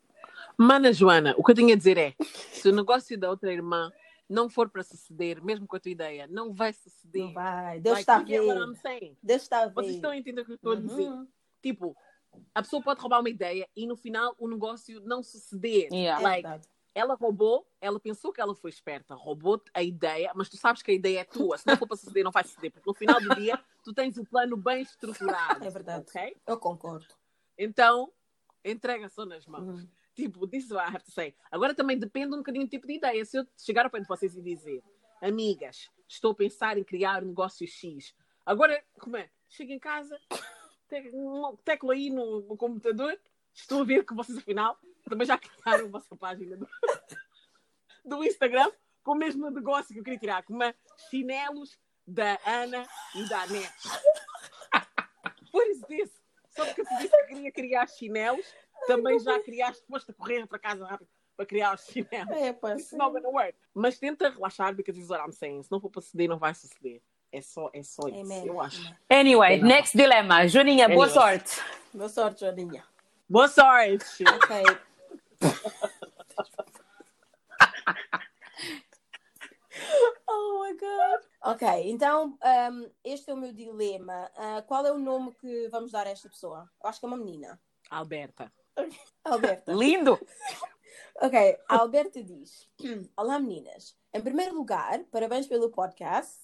Mana 0.55 0.93
Joana, 0.93 1.33
o 1.35 1.43
que 1.43 1.49
eu 1.49 1.55
tinha 1.55 1.73
a 1.73 1.77
dizer 1.77 1.97
é: 1.97 2.13
se 2.51 2.69
o 2.69 2.71
negócio 2.71 3.17
da 3.17 3.27
outra 3.27 3.51
irmã 3.51 3.91
não 4.31 4.49
for 4.49 4.69
para 4.69 4.81
suceder, 4.81 5.43
mesmo 5.43 5.67
com 5.67 5.75
a 5.75 5.79
tua 5.79 5.91
ideia, 5.91 6.25
não 6.27 6.53
vai 6.53 6.73
suceder. 6.73 7.25
Não 7.25 7.33
vai. 7.33 7.79
Deus 7.79 7.99
está 7.99 8.15
a 8.15 8.23
ver. 8.23 8.41
Deus 9.21 9.41
está 9.41 9.63
a 9.63 9.65
ver. 9.65 9.73
Vocês 9.73 9.95
estão 9.95 10.11
a 10.11 10.17
entender 10.17 10.41
o 10.41 10.45
que 10.45 10.51
eu 10.51 10.55
estou 10.55 10.71
a 10.71 10.75
dizer? 10.75 11.09
Uhum. 11.09 11.27
Tipo, 11.61 11.95
a 12.55 12.61
pessoa 12.61 12.81
pode 12.81 13.01
roubar 13.01 13.19
uma 13.19 13.29
ideia 13.29 13.67
e 13.75 13.85
no 13.85 13.95
final 13.95 14.33
o 14.39 14.47
negócio 14.47 15.01
não 15.01 15.21
suceder. 15.21 15.91
Yeah. 15.91 16.21
Like, 16.23 16.47
é 16.47 16.61
ela 16.93 17.15
roubou, 17.15 17.65
ela 17.79 17.99
pensou 17.99 18.33
que 18.33 18.41
ela 18.41 18.53
foi 18.53 18.69
esperta, 18.69 19.15
roubou 19.15 19.61
a 19.73 19.81
ideia, 19.81 20.31
mas 20.35 20.49
tu 20.49 20.57
sabes 20.57 20.81
que 20.81 20.91
a 20.91 20.93
ideia 20.93 21.19
é 21.19 21.23
tua. 21.23 21.57
Se 21.57 21.65
não 21.65 21.77
for 21.77 21.87
para 21.87 21.97
suceder, 21.97 22.23
não 22.23 22.31
vai 22.31 22.43
suceder, 22.43 22.71
porque 22.71 22.89
no 22.89 22.93
final 22.93 23.19
do 23.21 23.35
dia 23.35 23.57
tu 23.83 23.93
tens 23.93 24.17
o 24.17 24.25
plano 24.25 24.57
bem 24.57 24.81
estruturado. 24.81 25.63
É 25.63 25.69
verdade. 25.69 26.05
Okay? 26.09 26.35
Eu 26.45 26.57
concordo. 26.57 27.07
Então, 27.57 28.11
entrega 28.63 29.07
só 29.07 29.25
nas 29.25 29.45
mãos. 29.45 29.81
Uhum. 29.81 29.87
Tipo, 30.15 30.47
this 30.47 30.65
is 30.65 30.71
what 30.71 30.87
I 30.87 30.95
have 30.95 31.03
to 31.03 31.11
say. 31.11 31.33
Agora 31.51 31.73
também 31.73 31.97
depende 31.97 32.33
um 32.33 32.37
bocadinho 32.37 32.65
do 32.65 32.69
tipo 32.69 32.87
de 32.87 32.93
ideia. 32.93 33.23
Se 33.25 33.37
eu 33.37 33.47
chegar 33.57 33.85
ao 33.85 33.91
pé 33.91 33.99
de 33.99 34.07
vocês 34.07 34.35
e 34.35 34.41
dizer, 34.41 34.83
amigas, 35.21 35.89
estou 36.07 36.31
a 36.31 36.35
pensar 36.35 36.77
em 36.77 36.83
criar 36.83 37.23
um 37.23 37.27
negócio 37.27 37.65
X. 37.67 38.13
Agora, 38.45 38.83
como 38.99 39.17
é? 39.17 39.29
Chego 39.49 39.71
em 39.71 39.79
casa, 39.79 40.19
teclo 41.63 41.91
aí 41.91 42.09
no, 42.09 42.41
no 42.41 42.57
computador, 42.57 43.17
estou 43.53 43.81
a 43.81 43.85
ver 43.85 44.05
que 44.05 44.13
vocês, 44.13 44.37
afinal, 44.37 44.77
também 45.07 45.27
já 45.27 45.37
criaram 45.37 45.85
a 45.85 45.89
vossa 45.89 46.15
página 46.15 46.57
do, 46.57 46.67
do 48.05 48.23
Instagram 48.23 48.71
com 49.03 49.11
o 49.11 49.15
mesmo 49.15 49.49
negócio 49.49 49.93
que 49.93 49.99
eu 49.99 50.03
queria 50.03 50.19
tirar, 50.19 50.43
como 50.43 50.63
é 50.63 50.73
chinelos 51.09 51.77
da 52.05 52.39
Ana 52.45 52.87
e 53.15 53.27
da 53.27 53.41
Anete. 53.43 53.89
Por 55.51 55.67
isso 55.67 56.21
só 56.51 56.65
porque 56.65 56.81
eu 56.81 56.85
disse 56.97 57.09
que 57.09 57.27
queria 57.27 57.51
criar 57.51 57.87
chinelos, 57.87 58.45
também 58.87 59.19
já 59.19 59.39
criaste, 59.39 59.83
foste 59.87 60.11
a 60.11 60.13
correr 60.13 60.45
para 60.47 60.59
casa 60.59 60.85
rápido 60.85 61.07
para 61.41 61.45
criar 61.45 61.73
os 61.73 61.85
chinelos. 61.85 62.37
É, 62.37 62.53
pá, 62.53 62.73
It's 62.73 62.91
not 62.91 63.13
gonna 63.13 63.29
work. 63.29 63.55
Mas 63.73 63.97
tenta 63.97 64.29
relaxar, 64.29 64.75
because 64.75 64.97
this 64.97 65.05
is 65.05 65.09
what 65.09 65.25
I'm 65.25 65.33
saying. 65.33 65.63
Se 65.63 65.71
não 65.71 65.79
for 65.79 65.89
para 65.89 66.01
suceder, 66.01 66.27
não 66.29 66.37
vai 66.37 66.53
suceder. 66.53 67.01
É 67.31 67.41
só, 67.41 67.69
é 67.73 67.81
só 67.81 68.09
isso, 68.09 68.19
Amen. 68.19 68.45
eu 68.45 68.59
acho. 68.59 68.93
Anyway, 69.09 69.55
é 69.55 69.63
next 69.63 69.97
dilemma. 69.97 70.45
Joaninha, 70.47 70.89
boa 70.89 71.07
sorte. 71.07 71.61
Boa 71.93 72.09
sorte, 72.09 72.41
Joaninha. 72.41 72.83
Boa 73.29 73.47
sorte. 73.47 74.23
Ok. 74.23 74.63
oh 80.27 80.63
my 80.63 80.73
god. 80.73 81.21
Ok, 81.43 81.67
então 81.89 82.37
um, 82.43 82.91
este 83.03 83.31
é 83.31 83.33
o 83.33 83.37
meu 83.37 83.51
dilema. 83.53 84.29
Uh, 84.35 84.61
qual 84.67 84.85
é 84.85 84.91
o 84.91 84.99
nome 84.99 85.33
que 85.35 85.69
vamos 85.69 85.91
dar 85.91 86.05
a 86.05 86.09
esta 86.09 86.29
pessoa? 86.29 86.69
Eu 86.83 86.89
acho 86.89 86.99
que 86.99 87.05
é 87.05 87.07
uma 87.07 87.17
menina. 87.17 87.57
Alberta. 87.89 88.51
Alberta. 89.23 89.71
Lindo! 89.73 90.19
Ok, 91.21 91.57
a 91.69 91.75
Alberta 91.77 92.23
diz: 92.23 92.67
Olá 93.15 93.39
meninas. 93.39 93.95
Em 94.13 94.21
primeiro 94.21 94.55
lugar, 94.55 95.03
parabéns 95.11 95.47
pelo 95.47 95.69
podcast. 95.69 96.39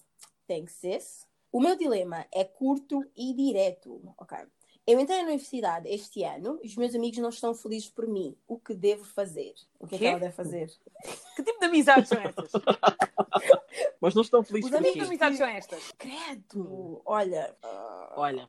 Thanks, 0.46 0.74
sis. 0.74 1.26
O 1.50 1.60
meu 1.60 1.76
dilema 1.76 2.26
é 2.32 2.44
curto 2.44 3.04
e 3.16 3.32
direto. 3.34 4.00
Ok. 4.18 4.36
Eu 4.86 4.98
entrei 4.98 5.18
na 5.18 5.24
universidade 5.24 5.86
este 5.88 6.22
ano 6.24 6.58
e 6.62 6.66
os 6.66 6.74
meus 6.76 6.94
amigos 6.94 7.18
não 7.18 7.28
estão 7.28 7.54
felizes 7.54 7.90
por 7.90 8.06
mim. 8.06 8.34
O 8.46 8.58
que 8.58 8.72
devo 8.72 9.04
fazer? 9.04 9.54
O 9.78 9.86
que 9.86 9.96
é 9.96 9.98
que 9.98 10.06
ela 10.06 10.18
deve 10.20 10.32
fazer? 10.32 10.70
Que 11.36 11.42
tipo 11.42 11.58
de 11.60 11.66
amizades 11.66 12.08
são 12.08 12.18
estas? 12.22 12.50
Mas 14.00 14.14
não 14.14 14.22
estão 14.22 14.42
felizes 14.42 14.70
Os 14.70 14.70
por 14.70 14.78
amigos 14.78 14.94
de 14.94 15.00
ti. 15.00 15.06
amizades 15.24 15.38
são 15.38 15.46
estas? 15.46 15.92
Credo! 15.98 17.02
Olha. 17.04 17.54
uh, 17.62 18.12
Olha, 18.18 18.46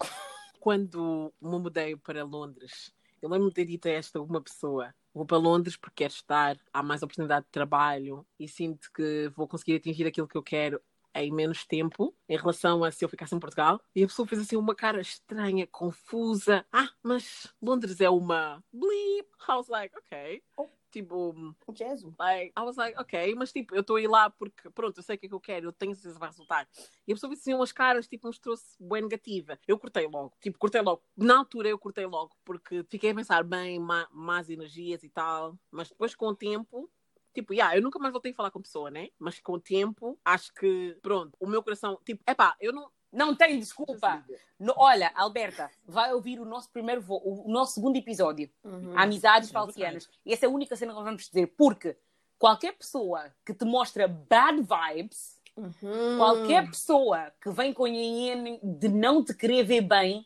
quando 0.61 1.33
me 1.41 1.59
mudei 1.59 1.97
para 1.97 2.23
Londres, 2.23 2.93
eu 3.21 3.29
lembro-me 3.29 3.51
de 3.51 3.55
ter 3.55 3.65
dito 3.65 3.87
a 3.87 3.91
esta 3.91 4.21
uma 4.21 4.41
pessoa: 4.41 4.93
vou 5.13 5.25
para 5.25 5.37
Londres 5.37 5.75
porque 5.75 6.03
quero 6.03 6.13
estar, 6.13 6.57
há 6.73 6.83
mais 6.83 7.03
oportunidade 7.03 7.45
de 7.45 7.51
trabalho 7.51 8.25
e 8.39 8.47
sinto 8.47 8.91
que 8.93 9.31
vou 9.35 9.47
conseguir 9.47 9.75
atingir 9.75 10.07
aquilo 10.07 10.27
que 10.27 10.37
eu 10.37 10.43
quero 10.43 10.81
em 11.13 11.31
menos 11.31 11.65
tempo 11.65 12.15
em 12.27 12.37
relação 12.37 12.83
a 12.83 12.91
se 12.91 13.03
eu 13.03 13.09
ficasse 13.09 13.35
em 13.35 13.39
Portugal. 13.39 13.81
E 13.95 14.03
a 14.03 14.07
pessoa 14.07 14.27
fez 14.27 14.41
assim 14.41 14.55
uma 14.55 14.75
cara 14.75 15.01
estranha, 15.01 15.67
confusa. 15.67 16.65
Ah, 16.71 16.89
mas 17.03 17.53
Londres 17.61 17.99
é 17.99 18.09
uma 18.09 18.63
bleep. 18.71 19.27
I 19.47 19.53
was 19.53 19.67
like, 19.67 19.95
ok. 19.97 20.43
Tipo, 20.91 21.35
Jesus. 21.75 22.15
like, 22.17 22.51
I 22.57 22.61
was 22.61 22.75
like, 22.75 22.99
ok, 22.99 23.35
mas 23.35 23.51
tipo, 23.51 23.75
eu 23.75 23.81
estou 23.81 23.97
aí 23.97 24.07
lá 24.07 24.29
porque, 24.29 24.69
pronto, 24.71 24.97
eu 24.97 25.03
sei 25.03 25.15
o 25.15 25.19
que 25.19 25.25
é 25.27 25.29
que 25.29 25.35
eu 25.35 25.39
quero, 25.39 25.67
eu 25.67 25.71
tenho 25.71 25.93
certeza 25.93 26.15
que 26.15 26.19
vai 26.19 26.29
resultar. 26.29 26.67
E 27.07 27.11
a 27.11 27.15
pessoa 27.15 27.29
fez 27.29 27.41
assim 27.41 27.53
umas 27.53 27.71
caras, 27.71 28.07
tipo, 28.07 28.27
mostrou-se 28.27 28.75
bem 28.79 29.03
negativa. 29.03 29.59
Eu 29.67 29.77
cortei 29.77 30.07
logo, 30.07 30.33
tipo, 30.41 30.57
cortei 30.57 30.81
logo. 30.81 31.03
Na 31.15 31.37
altura 31.37 31.69
eu 31.69 31.77
cortei 31.77 32.05
logo, 32.05 32.35
porque 32.43 32.83
fiquei 32.89 33.11
a 33.11 33.15
pensar 33.15 33.43
bem, 33.43 33.79
má, 33.79 34.07
más 34.11 34.49
energias 34.49 35.03
e 35.03 35.09
tal, 35.09 35.57
mas 35.71 35.89
depois 35.89 36.15
com 36.15 36.27
o 36.27 36.35
tempo. 36.35 36.89
Tipo, 37.31 37.53
yeah, 37.53 37.77
eu 37.77 37.81
nunca 37.81 37.99
mais 37.99 38.11
voltei 38.11 38.31
a 38.31 38.35
falar 38.35 38.49
com 38.49 38.57
a 38.57 38.61
pessoa, 38.61 38.89
né? 38.89 39.09
Mas 39.19 39.39
com 39.39 39.53
o 39.53 39.59
tempo, 39.59 40.19
acho 40.25 40.51
que, 40.55 40.97
pronto, 41.01 41.37
o 41.39 41.45
meu 41.47 41.61
coração, 41.61 41.99
tipo, 42.03 42.23
epá, 42.27 42.55
eu 42.59 42.73
não, 42.73 42.91
Não 43.11 43.35
tem 43.35 43.59
desculpa. 43.59 44.23
No- 44.59 44.73
olha, 44.77 45.11
Alberta, 45.15 45.69
vai 45.85 46.13
ouvir 46.13 46.39
o 46.39 46.45
nosso 46.45 46.69
primeiro 46.69 47.01
vo- 47.01 47.21
o 47.23 47.49
nosso 47.51 47.73
segundo 47.73 47.95
episódio. 47.95 48.49
Uhum. 48.63 48.93
Amizades 48.97 49.49
É 49.49 49.53
falcianas. 49.53 50.07
E 50.25 50.31
essa 50.33 50.45
é 50.45 50.47
a 50.47 50.51
única 50.51 50.75
cena 50.75 50.91
que 50.91 50.95
nós 50.97 51.05
vamos 51.05 51.25
dizer. 51.25 51.47
Porque 51.57 51.97
qualquer 52.37 52.73
pessoa 52.73 53.33
que 53.45 53.53
te 53.53 53.65
mostra 53.65 54.07
bad 54.07 54.61
vibes, 54.61 55.39
Uhum. 55.57 56.17
qualquer 56.17 56.67
pessoa 56.69 57.31
que 57.41 57.49
vem 57.49 57.73
com 57.73 57.85
a 57.85 57.89
IN 57.89 58.59
de 58.63 58.87
não 58.89 59.23
te 59.23 59.33
querer 59.33 59.63
ver 59.63 59.81
bem, 59.81 60.25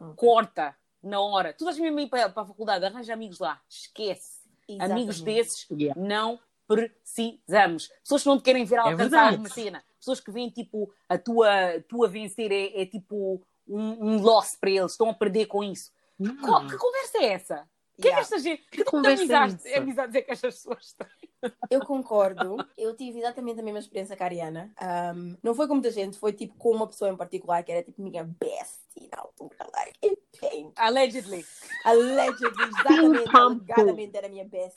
Uhum. 0.00 0.14
corta 0.14 0.74
na 1.02 1.20
hora. 1.20 1.52
Tu 1.52 1.64
estás 1.64 1.78
mesmo 1.78 1.98
ir 2.00 2.08
para, 2.08 2.28
para 2.28 2.42
a 2.42 2.46
faculdade, 2.46 2.84
arranja 2.84 3.12
amigos 3.12 3.38
lá. 3.40 3.60
Esquece. 3.68 4.38
Amigos 4.78 5.16
Exatamente. 5.16 5.22
desses 5.24 5.66
Yeah. 5.70 6.00
não 6.00 6.38
precisamos. 6.66 7.88
Pessoas 8.02 8.22
que 8.22 8.28
não 8.28 8.38
te 8.38 8.44
querem 8.44 8.64
ver 8.64 8.76
alcançar 8.78 8.98
verdade. 9.08 9.36
uma 9.36 9.48
cena. 9.48 9.84
Pessoas 10.00 10.18
que 10.18 10.32
veem 10.32 10.50
tipo 10.50 10.92
a 11.08 11.16
tua, 11.16 11.48
tu 11.88 12.04
a 12.04 12.08
vencer 12.08 12.50
é, 12.50 12.82
é 12.82 12.86
tipo 12.86 13.40
um, 13.68 14.14
um 14.14 14.20
loss 14.20 14.56
para 14.58 14.70
eles, 14.70 14.92
estão 14.92 15.08
a 15.10 15.14
perder 15.14 15.46
com 15.46 15.62
isso. 15.62 15.92
Co- 16.18 16.66
que 16.66 16.76
conversa 16.76 17.18
é 17.18 17.26
essa? 17.26 17.68
Que 18.00 18.08
é 18.08 18.14
que 18.14 18.20
esta 18.20 18.38
gente. 18.38 18.62
Que, 18.62 18.78
tipo 18.78 18.84
de 18.84 18.90
conversa 18.90 19.22
é 19.22 19.24
amizades, 19.36 19.66
essa? 19.66 19.78
amizades 19.78 20.14
é 20.14 20.22
que 20.22 20.32
estas 20.32 20.54
pessoas 20.54 20.94
têm? 20.94 21.52
Eu 21.70 21.84
concordo. 21.84 22.56
Eu 22.76 22.96
tive 22.96 23.18
exatamente 23.18 23.60
a 23.60 23.62
mesma 23.62 23.78
experiência 23.78 24.16
que 24.16 24.22
a 24.22 24.26
Ariana. 24.26 24.72
Um, 25.14 25.36
não 25.42 25.54
foi 25.54 25.68
com 25.68 25.74
muita 25.74 25.90
gente, 25.90 26.18
foi 26.18 26.32
tipo 26.32 26.54
com 26.56 26.70
uma 26.74 26.86
pessoa 26.86 27.10
em 27.10 27.16
particular 27.16 27.62
que 27.62 27.72
era 27.72 27.82
tipo 27.82 28.00
minha 28.02 28.24
bestie 28.24 29.08
na 29.12 29.20
altura. 29.20 29.56
Like, 29.74 30.18
pain. 30.40 30.72
Allegedly. 30.76 31.44
Allegedly, 31.84 32.64
exatamente, 32.64 33.36
alegadamente 33.36 34.16
era 34.16 34.28
minha 34.28 34.44
bestie. 34.44 34.74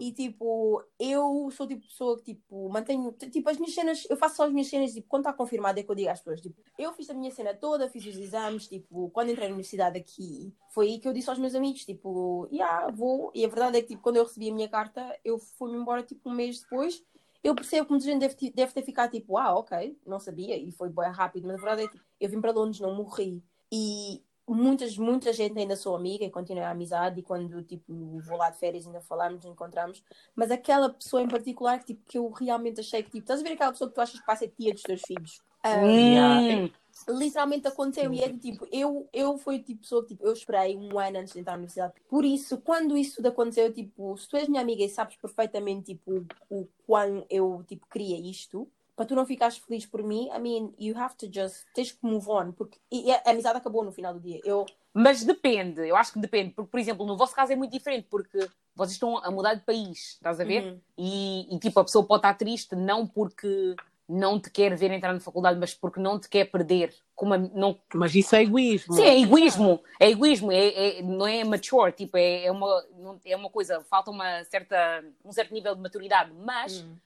E 0.00 0.12
tipo, 0.12 0.82
eu 0.98 1.50
sou 1.50 1.66
tipo 1.66 1.86
pessoa 1.86 2.16
que 2.16 2.34
tipo, 2.34 2.68
mantenho, 2.70 3.12
tipo, 3.12 3.48
as 3.48 3.58
minhas 3.58 3.74
cenas, 3.74 4.06
eu 4.08 4.16
faço 4.16 4.36
só 4.36 4.44
as 4.44 4.52
minhas 4.52 4.68
cenas, 4.68 4.92
tipo, 4.92 5.08
quando 5.08 5.22
está 5.22 5.32
confirmado 5.32 5.78
é 5.78 5.82
que 5.82 5.90
eu 5.90 5.94
digo 5.94 6.08
às 6.08 6.20
pessoas, 6.20 6.40
tipo, 6.40 6.56
eu 6.78 6.92
fiz 6.92 7.08
a 7.10 7.14
minha 7.14 7.30
cena 7.30 7.54
toda, 7.54 7.88
fiz 7.88 8.04
os 8.06 8.16
exames, 8.16 8.68
tipo, 8.68 9.10
quando 9.10 9.30
entrei 9.30 9.48
na 9.48 9.54
universidade 9.54 9.98
aqui, 9.98 10.54
foi 10.70 10.88
aí 10.88 10.98
que 10.98 11.06
eu 11.06 11.12
disse 11.12 11.28
aos 11.28 11.38
meus 11.38 11.54
amigos, 11.54 11.84
tipo, 11.84 12.48
yeah, 12.50 12.90
vou, 12.90 13.30
e 13.34 13.44
a 13.44 13.48
verdade 13.48 13.78
é 13.78 13.82
que 13.82 13.88
tipo, 13.88 14.02
quando 14.02 14.16
eu 14.16 14.24
recebi 14.24 14.50
a 14.50 14.54
minha 14.54 14.68
carta, 14.68 15.18
eu 15.24 15.38
fui-me 15.38 15.76
embora 15.76 16.02
tipo 16.02 16.30
um 16.30 16.34
mês 16.34 16.60
depois, 16.60 17.02
eu 17.44 17.54
percebo 17.54 17.86
que 17.86 17.92
muita 17.92 18.06
gente 18.06 18.20
deve, 18.20 18.50
deve 18.50 18.72
ter 18.72 18.82
ficado 18.82 19.10
tipo, 19.10 19.36
ah, 19.36 19.54
ok, 19.54 19.98
não 20.06 20.20
sabia, 20.20 20.56
e 20.56 20.70
foi 20.72 20.88
bem 20.88 21.10
rápido, 21.10 21.46
mas 21.46 21.56
a 21.56 21.64
verdade 21.64 21.82
é 21.82 21.88
que 21.88 22.00
eu 22.20 22.28
vim 22.28 22.40
para 22.40 22.52
Londres, 22.52 22.80
não 22.80 22.94
morri. 22.94 23.42
E 23.70 24.22
muitas, 24.48 24.96
muita 24.96 25.32
gente 25.32 25.58
ainda 25.58 25.76
sou 25.76 25.94
amiga 25.94 26.24
e 26.24 26.30
continuo 26.30 26.62
a 26.64 26.70
amizade, 26.70 27.20
e 27.20 27.22
quando 27.22 27.62
tipo, 27.62 28.20
vou 28.20 28.36
lá 28.36 28.50
de 28.50 28.58
férias 28.58 28.86
ainda 28.86 29.00
falamos, 29.00 29.44
encontramos. 29.44 30.02
Mas 30.34 30.50
aquela 30.50 30.90
pessoa 30.90 31.22
em 31.22 31.28
particular 31.28 31.78
que, 31.78 31.86
tipo, 31.94 32.04
que 32.04 32.18
eu 32.18 32.28
realmente 32.30 32.80
achei 32.80 33.02
que, 33.02 33.10
tipo, 33.10 33.24
estás 33.24 33.40
a 33.40 33.42
ver 33.42 33.52
aquela 33.52 33.72
pessoa 33.72 33.88
que 33.88 33.94
tu 33.94 34.00
achas 34.00 34.20
que 34.20 34.26
vai 34.26 34.36
ser 34.36 34.48
tia 34.48 34.72
dos 34.72 34.82
teus 34.82 35.02
filhos? 35.02 35.40
Hum, 35.64 36.68
literalmente 37.08 37.66
aconteceu 37.66 38.12
e 38.12 38.20
é 38.20 38.28
do 38.28 38.38
tipo, 38.38 38.66
eu, 38.70 39.08
eu 39.12 39.38
fui 39.38 39.56
o 39.56 39.58
tipo 39.58 39.74
de 39.74 39.80
pessoa 39.80 40.02
que 40.02 40.08
tipo, 40.08 40.26
eu 40.26 40.32
esperei 40.32 40.76
um 40.76 40.98
ano 40.98 41.18
antes 41.18 41.32
de 41.32 41.40
entrar 41.40 41.52
na 41.52 41.58
universidade. 41.58 41.94
Por 42.08 42.24
isso, 42.24 42.58
quando 42.58 42.96
isso 42.96 43.16
tudo 43.16 43.28
aconteceu, 43.28 43.72
tipo, 43.72 44.16
se 44.16 44.28
tu 44.28 44.36
és 44.36 44.48
minha 44.48 44.60
amiga 44.60 44.84
e 44.84 44.88
sabes 44.88 45.16
perfeitamente 45.16 45.94
tipo, 45.94 46.26
o 46.50 46.68
quão 46.86 47.24
eu 47.30 47.64
tipo, 47.66 47.86
queria 47.88 48.18
isto, 48.18 48.68
para 49.02 49.06
tu 49.08 49.14
não 49.16 49.26
ficares 49.26 49.56
feliz 49.58 49.84
por 49.84 50.00
mim, 50.02 50.30
I 50.32 50.38
mean, 50.38 50.72
you 50.78 50.96
have 50.96 51.16
to 51.16 51.26
just, 51.30 51.64
tens 51.74 51.90
que 51.90 51.98
move 52.02 52.28
on, 52.28 52.52
porque 52.52 52.78
e 52.90 53.10
a 53.10 53.22
amizade 53.26 53.58
acabou 53.58 53.84
no 53.84 53.90
final 53.90 54.14
do 54.14 54.20
dia. 54.20 54.40
Eu, 54.44 54.64
Mas 54.94 55.24
depende, 55.24 55.80
eu 55.88 55.96
acho 55.96 56.12
que 56.12 56.20
depende, 56.20 56.52
porque, 56.52 56.70
por 56.70 56.78
exemplo, 56.78 57.04
no 57.04 57.16
vosso 57.16 57.34
caso 57.34 57.52
é 57.52 57.56
muito 57.56 57.72
diferente, 57.72 58.06
porque 58.08 58.38
vocês 58.76 58.92
estão 58.92 59.18
a 59.18 59.28
mudar 59.30 59.54
de 59.54 59.62
país, 59.64 60.12
estás 60.14 60.38
a 60.38 60.44
ver? 60.44 60.62
Uhum. 60.64 60.80
E, 60.96 61.52
e, 61.54 61.58
tipo, 61.58 61.80
a 61.80 61.84
pessoa 61.84 62.06
pode 62.06 62.20
estar 62.20 62.34
triste 62.34 62.76
não 62.76 63.04
porque 63.04 63.74
não 64.08 64.38
te 64.38 64.50
quer 64.50 64.76
ver 64.76 64.90
entrar 64.92 65.12
na 65.12 65.20
faculdade, 65.20 65.58
mas 65.58 65.74
porque 65.74 65.98
não 65.98 66.20
te 66.20 66.28
quer 66.28 66.44
perder. 66.44 66.94
Como 67.14 67.34
a- 67.34 67.38
não... 67.38 67.76
Mas 67.94 68.14
isso 68.14 68.36
é 68.36 68.42
egoísmo. 68.42 68.94
Sim, 68.94 69.02
é 69.02 69.20
egoísmo, 69.20 69.80
é 69.98 70.10
egoísmo, 70.10 70.52
é, 70.52 70.98
é- 70.98 71.02
não 71.02 71.26
é 71.26 71.42
mature, 71.42 71.90
tipo, 71.92 72.16
é, 72.16 72.44
é, 72.44 72.52
uma, 72.52 72.84
é 73.24 73.34
uma 73.36 73.50
coisa, 73.50 73.80
falta 73.90 74.10
uma 74.12 74.44
certa, 74.44 75.04
um 75.24 75.32
certo 75.32 75.52
nível 75.52 75.74
de 75.74 75.80
maturidade, 75.80 76.32
mas 76.34 76.82
Hum. 76.82 76.96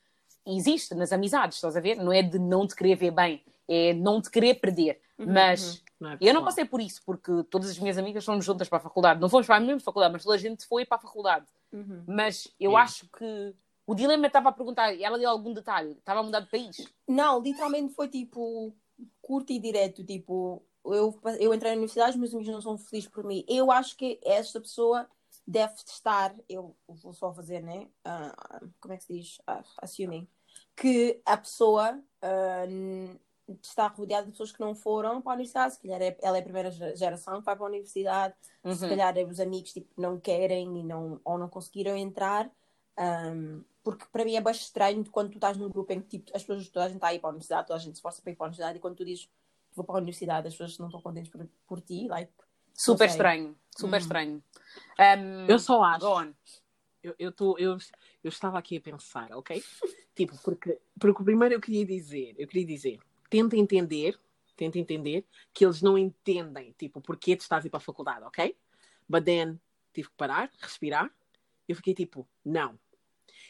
Existe 0.46 0.94
nas 0.94 1.12
amizades, 1.12 1.56
estás 1.56 1.76
a 1.76 1.80
ver? 1.80 1.96
Não 1.96 2.12
é 2.12 2.22
de 2.22 2.38
não 2.38 2.66
te 2.66 2.76
querer 2.76 2.94
ver 2.96 3.10
bem, 3.10 3.42
é 3.68 3.92
não 3.92 4.20
te 4.20 4.30
querer 4.30 4.54
perder. 4.54 5.00
Uhum, 5.18 5.32
Mas 5.32 5.82
Não 5.98 6.10
é 6.10 6.18
eu 6.20 6.34
não 6.34 6.44
passei 6.44 6.64
por 6.64 6.80
isso, 6.80 7.02
porque 7.04 7.42
todas 7.50 7.70
as 7.70 7.78
minhas 7.78 7.98
amigas 7.98 8.24
fomos 8.24 8.44
juntas 8.44 8.68
para 8.68 8.78
a 8.78 8.82
faculdade. 8.82 9.20
Não 9.20 9.28
fomos 9.28 9.46
para 9.46 9.56
a 9.56 9.60
mesma 9.60 9.80
faculdade, 9.80 10.12
mas 10.12 10.22
toda 10.22 10.34
a 10.34 10.38
gente 10.38 10.66
foi 10.66 10.84
para 10.84 10.98
a 10.98 11.00
faculdade. 11.00 11.46
Uhum. 11.72 12.04
Mas 12.06 12.48
eu 12.60 12.72
Sim. 12.72 12.76
acho 12.76 13.08
que 13.08 13.54
o 13.86 13.94
dilema 13.94 14.26
estava 14.26 14.50
a 14.50 14.52
perguntar, 14.52 14.94
ela 15.00 15.18
deu 15.18 15.30
algum 15.30 15.52
detalhe, 15.52 15.92
estava 15.92 16.20
a 16.20 16.22
mudar 16.22 16.40
de 16.40 16.50
país. 16.50 16.76
Não, 17.08 17.40
literalmente 17.40 17.94
foi 17.94 18.08
tipo 18.08 18.74
curto 19.22 19.52
e 19.52 19.58
direto. 19.58 20.04
Tipo, 20.04 20.62
eu, 20.84 21.18
eu 21.38 21.54
entrei 21.54 21.72
na 21.72 21.76
universidade, 21.76 22.12
os 22.12 22.16
meus 22.16 22.34
amigos 22.34 22.52
não 22.52 22.60
são 22.60 22.78
felizes 22.78 23.08
por 23.08 23.24
mim. 23.24 23.44
Eu 23.48 23.70
acho 23.70 23.96
que 23.96 24.20
esta 24.24 24.60
pessoa 24.60 25.08
deve 25.46 25.74
estar, 25.86 26.34
eu 26.48 26.76
vou 26.88 27.12
só 27.12 27.32
fazer, 27.32 27.62
né? 27.62 27.88
ah, 28.04 28.60
como 28.80 28.94
é 28.94 28.96
que 28.96 29.04
se 29.04 29.12
diz? 29.12 29.38
Ah, 29.46 29.62
assuming. 29.80 30.28
Que 30.76 31.20
a 31.24 31.36
pessoa 31.36 31.98
ah, 32.22 32.66
n- 32.66 33.18
está 33.62 33.86
rodeada 33.88 34.26
de 34.26 34.32
pessoas 34.32 34.52
que 34.52 34.60
não 34.60 34.74
foram 34.74 35.22
para 35.22 35.32
a 35.32 35.34
universidade. 35.34 35.74
Se 35.74 35.80
calhar 35.80 36.02
é- 36.02 36.18
ela 36.22 36.36
é 36.36 36.40
a 36.40 36.44
primeira 36.44 36.70
ge- 36.70 36.94
geração 36.96 37.38
que 37.38 37.44
vai 37.46 37.56
para 37.56 37.64
a 37.64 37.68
universidade. 37.68 38.34
Se 38.42 38.82
Uhum. 38.82 38.88
calhar 38.90 39.16
os 39.28 39.40
amigos 39.40 39.72
tipo, 39.72 39.88
não 40.00 40.18
querem 40.20 40.78
e 40.80 40.82
não, 40.84 41.20
ou 41.24 41.38
não 41.38 41.48
conseguiram 41.48 41.96
entrar. 41.96 42.50
Um, 42.98 43.64
porque 43.84 44.04
para 44.10 44.24
mim 44.24 44.34
é 44.36 44.40
bastante 44.40 44.66
estranho 44.66 45.04
quando 45.10 45.30
tu 45.30 45.36
estás 45.36 45.56
num 45.56 45.68
grupo 45.68 45.92
em 45.92 46.00
que 46.00 46.18
tipo, 46.18 46.36
as 46.36 46.42
pessoas, 46.42 46.68
toda 46.68 46.86
a 46.86 46.88
gente 46.88 46.96
está 46.96 47.08
a 47.08 47.14
ir 47.14 47.20
para 47.20 47.28
a 47.28 47.30
universidade, 47.32 47.66
toda 47.68 47.76
a 47.76 47.80
gente 47.80 47.92
se 47.94 47.98
esforça 47.98 48.20
para 48.20 48.32
ir 48.32 48.36
para 48.36 48.46
a 48.46 48.48
universidade, 48.48 48.78
e 48.78 48.80
quando 48.80 48.96
tu 48.96 49.04
dizes 49.04 49.28
vou 49.74 49.84
para 49.84 49.94
a 49.96 49.98
universidade, 49.98 50.48
as 50.48 50.54
pessoas 50.54 50.78
não 50.78 50.86
estão 50.86 51.00
contentes 51.02 51.30
por, 51.30 51.46
por 51.66 51.80
ti, 51.80 52.08
like, 52.08 52.32
Super 52.74 53.08
estranho, 53.08 53.56
super 53.76 53.96
Hum. 53.96 54.00
estranho. 54.00 54.44
Um, 54.98 55.46
Eu 55.48 55.58
só 55.58 55.82
acho. 55.82 56.00
Eu, 57.06 57.14
eu, 57.18 57.32
tô, 57.32 57.56
eu, 57.56 57.78
eu 58.24 58.28
estava 58.28 58.58
aqui 58.58 58.76
a 58.76 58.80
pensar, 58.80 59.30
ok? 59.32 59.62
Tipo, 60.14 60.36
porque, 60.42 60.76
porque 60.98 61.22
primeiro 61.22 61.54
eu 61.54 61.60
queria 61.60 61.86
dizer, 61.86 62.34
eu 62.36 62.48
queria 62.48 62.66
dizer, 62.66 62.98
tenta 63.30 63.56
entender, 63.56 64.18
tenta 64.56 64.76
entender 64.76 65.24
que 65.54 65.64
eles 65.64 65.80
não 65.80 65.96
entendem, 65.96 66.74
tipo, 66.76 67.00
porquê 67.00 67.36
tu 67.36 67.42
estás 67.42 67.64
a 67.64 67.66
ir 67.68 67.70
para 67.70 67.78
a 67.78 67.80
faculdade, 67.80 68.24
ok? 68.24 68.56
But 69.08 69.24
then, 69.24 69.60
tive 69.92 70.08
que 70.08 70.16
parar, 70.16 70.50
respirar. 70.58 71.08
Eu 71.68 71.76
fiquei 71.76 71.94
tipo, 71.94 72.28
não. 72.44 72.78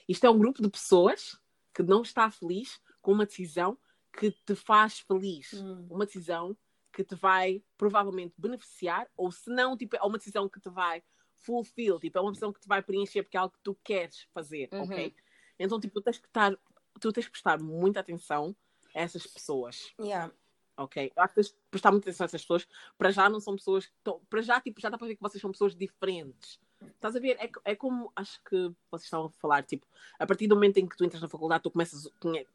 Isto 0.07 0.27
é 0.27 0.31
um 0.31 0.39
grupo 0.39 0.61
de 0.61 0.69
pessoas 0.69 1.41
que 1.73 1.83
não 1.83 2.03
está 2.03 2.31
feliz 2.31 2.81
com 3.01 3.13
uma 3.13 3.25
decisão 3.25 3.79
que 4.13 4.31
te 4.31 4.55
faz 4.55 5.01
feliz. 5.01 5.55
Hum. 5.55 5.87
Uma 5.91 6.05
decisão 6.05 6.57
que 6.93 7.05
te 7.05 7.15
vai 7.15 7.63
provavelmente 7.77 8.35
beneficiar, 8.39 9.07
ou 9.17 9.31
se 9.31 9.51
não, 9.51 9.77
tipo, 9.77 9.97
é 9.97 10.03
uma 10.03 10.19
decisão 10.19 10.49
que 10.49 10.61
te 10.61 10.69
vai 10.69 11.03
fulfill, 11.39 11.99
tipo, 12.01 12.19
é 12.19 12.21
uma 12.21 12.31
decisão 12.33 12.53
que 12.53 12.61
te 12.61 12.69
vai 12.69 12.83
preencher 12.83 13.23
porque 13.23 13.37
é 13.37 13.41
algo 13.41 13.55
que 13.55 13.63
tu 13.63 13.75
queres 13.85 14.27
fazer, 14.35 14.69
Uhum. 14.73 14.83
ok? 14.83 15.15
Então, 15.59 15.81
tipo, 15.81 15.95
tu 15.95 16.03
tens 16.05 16.19
que 16.19 16.27
estar, 16.27 16.57
tu 17.01 17.13
tens 17.13 17.27
que 17.27 17.31
prestar 17.33 17.59
muita 17.61 18.01
atenção 18.01 18.55
a 18.95 19.01
essas 19.01 19.27
pessoas, 19.27 19.93
yeah. 20.01 20.33
ok? 20.77 21.13
Eu 21.17 21.23
acho 21.23 21.29
que 21.31 21.35
tens 21.37 21.49
que 21.53 21.59
prestar 21.71 21.91
muita 21.93 22.09
atenção 22.09 22.25
a 22.25 22.27
essas 22.27 22.43
pessoas, 22.43 22.67
para 22.99 23.11
já 23.11 23.29
não 23.29 23.41
são 23.41 23.55
pessoas, 23.57 23.87
que 23.87 23.93
estão- 23.99 24.21
para 24.29 24.43
já, 24.43 24.61
tipo, 24.61 24.81
já 24.81 24.89
dá 24.89 24.99
para 24.99 25.07
ver 25.07 25.17
que 25.17 25.23
vocês 25.23 25.41
são 25.41 25.51
pessoas 25.53 25.75
diferentes. 25.75 26.59
Estás 26.95 27.17
a 27.17 27.21
ver? 27.21 27.37
É, 27.41 27.51
é 27.65 27.75
como, 27.75 28.13
acho 28.15 28.39
que 28.45 28.57
vocês 28.91 29.05
estavam 29.05 29.27
a 29.27 29.31
falar, 29.31 29.63
tipo, 29.65 29.87
a 30.19 30.27
partir 30.27 30.47
do 30.47 30.55
momento 30.55 30.77
em 30.77 30.87
que 30.87 30.97
tu 30.97 31.05
entras 31.05 31.23
na 31.23 31.29
faculdade, 31.29 31.63
tu 31.63 31.71
começas, 31.71 32.07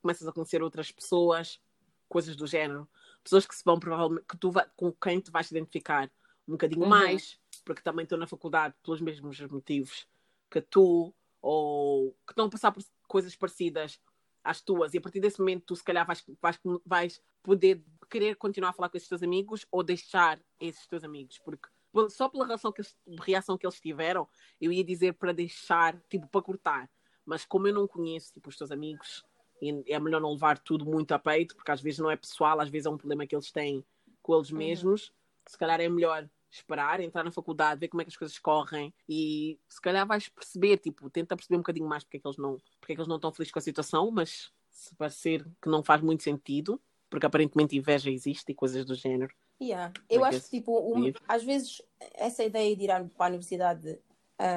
começas 0.02 0.28
a 0.28 0.32
conhecer 0.32 0.62
outras 0.62 0.92
pessoas, 0.92 1.60
coisas 2.08 2.36
do 2.36 2.46
género, 2.46 2.88
pessoas 3.24 3.48
que 3.48 3.56
se 3.56 3.64
vão 3.64 3.80
provavelmente, 3.80 4.26
que 4.28 4.38
tu 4.38 4.52
vai, 4.52 4.66
com 4.76 4.92
quem 4.92 5.20
tu 5.20 5.32
vais 5.32 5.48
te 5.48 5.52
identificar 5.52 6.12
um 6.48 6.52
bocadinho 6.52 6.84
Uhum. 6.84 6.90
mais, 6.90 7.40
porque 7.64 7.82
também 7.82 8.04
estão 8.04 8.18
na 8.18 8.28
faculdade 8.28 8.76
pelos 8.84 9.02
mesmos 9.02 9.40
motivos 9.42 10.08
que 10.50 10.62
tu, 10.62 11.14
ou 11.42 12.12
que 12.26 12.34
estão 12.34 12.46
a 12.46 12.50
passar 12.50 12.72
por 12.72 12.84
coisas 13.08 13.36
parecidas 13.36 14.00
às 14.44 14.62
tuas, 14.62 14.94
e 14.94 14.98
a 14.98 15.02
partir 15.02 15.20
desse 15.20 15.40
momento 15.40 15.66
tu 15.68 15.76
se 15.76 15.84
calhar 15.84 16.06
vais, 16.06 16.24
vais, 16.42 16.60
vais 16.86 17.24
poder 17.44 17.84
querer 18.10 18.36
continuar 18.36 18.70
a 18.70 18.74
falar 18.74 18.90
com 18.90 18.98
esses 18.98 19.10
teus 19.10 19.24
amigos 19.24 19.66
ou 19.72 19.84
deixar 19.84 20.40
esses 20.60 20.86
teus 20.88 21.04
amigos, 21.04 21.40
porque 21.40 21.70
só 22.10 22.30
pela 22.30 22.46
reação 22.46 22.72
que, 22.72 22.82
eles, 22.82 22.96
reação 23.22 23.58
que 23.58 23.66
eles 23.66 23.80
tiveram, 23.80 24.28
eu 24.60 24.72
ia 24.72 24.84
dizer 24.84 25.14
para 25.14 25.34
deixar, 25.34 26.00
tipo, 26.10 26.28
para 26.28 26.42
cortar. 26.42 26.90
Mas 27.26 27.46
como 27.46 27.68
eu 27.68 27.74
não 27.74 27.88
conheço, 27.88 28.34
tipo, 28.34 28.50
os 28.50 28.58
teus 28.58 28.72
amigos, 28.72 29.24
e 29.62 29.94
é 29.94 30.00
melhor 30.00 30.22
não 30.22 30.32
levar 30.32 30.58
tudo 30.58 30.86
muito 30.86 31.12
a 31.12 31.20
peito, 31.20 31.56
porque 31.56 31.72
às 31.72 31.82
vezes 31.82 32.00
não 32.00 32.10
é 32.10 32.16
pessoal, 32.16 32.60
às 32.60 32.70
vezes 32.70 32.86
é 32.86 32.90
um 32.90 32.98
problema 32.98 33.28
que 33.28 33.36
eles 33.36 33.52
têm 33.52 33.86
com 34.22 34.36
eles 34.36 34.52
mesmos. 34.52 35.14
Se 35.46 35.58
calhar 35.58 35.80
é 35.80 35.90
melhor 35.90 36.28
esperar, 36.52 37.00
entrar 37.00 37.24
na 37.24 37.32
faculdade, 37.32 37.80
ver 37.80 37.88
como 37.88 38.02
é 38.02 38.06
que 38.06 38.10
as 38.10 38.18
coisas 38.18 38.38
correm 38.38 38.94
e 39.08 39.58
se 39.70 39.82
calhar 39.82 40.06
vais 40.06 40.28
perceber, 40.28 40.78
tipo, 40.78 41.10
tenta 41.10 41.36
perceber 41.36 41.56
um 41.56 41.60
bocadinho 41.60 41.88
mais 41.88 42.04
porque 42.04 42.18
é 42.18 42.20
que 42.20 42.28
eles 42.28 42.38
não, 42.38 42.58
porque 42.80 42.94
é 42.94 42.96
que 42.96 43.02
eles 43.02 43.08
não 43.08 43.16
estão 43.16 43.32
felizes 43.32 43.52
com 43.52 43.60
a 43.60 43.62
situação, 43.62 44.12
mas 44.12 44.52
se 44.70 44.94
parecer 44.96 45.46
que 45.62 45.70
não 45.70 45.84
faz 45.84 46.02
muito 46.02 46.24
sentido, 46.24 46.80
porque 47.10 47.26
aparentemente 47.26 47.78
inveja 47.78 48.10
existe 48.10 48.52
e 48.52 48.56
coisas 48.56 48.86
do 48.86 48.96
género. 48.96 49.34
Yeah. 49.62 49.94
Eu 50.10 50.22
I 50.26 50.30
acho 50.30 50.44
que, 50.46 50.50
tipo, 50.50 50.80
um- 50.98 51.14
às 51.28 51.44
vezes, 51.44 51.82
essa 52.16 52.44
ideia 52.44 52.76
de 52.76 52.84
ir 52.86 53.10
para 53.16 53.26
a 53.26 53.30
universidade, 53.30 54.00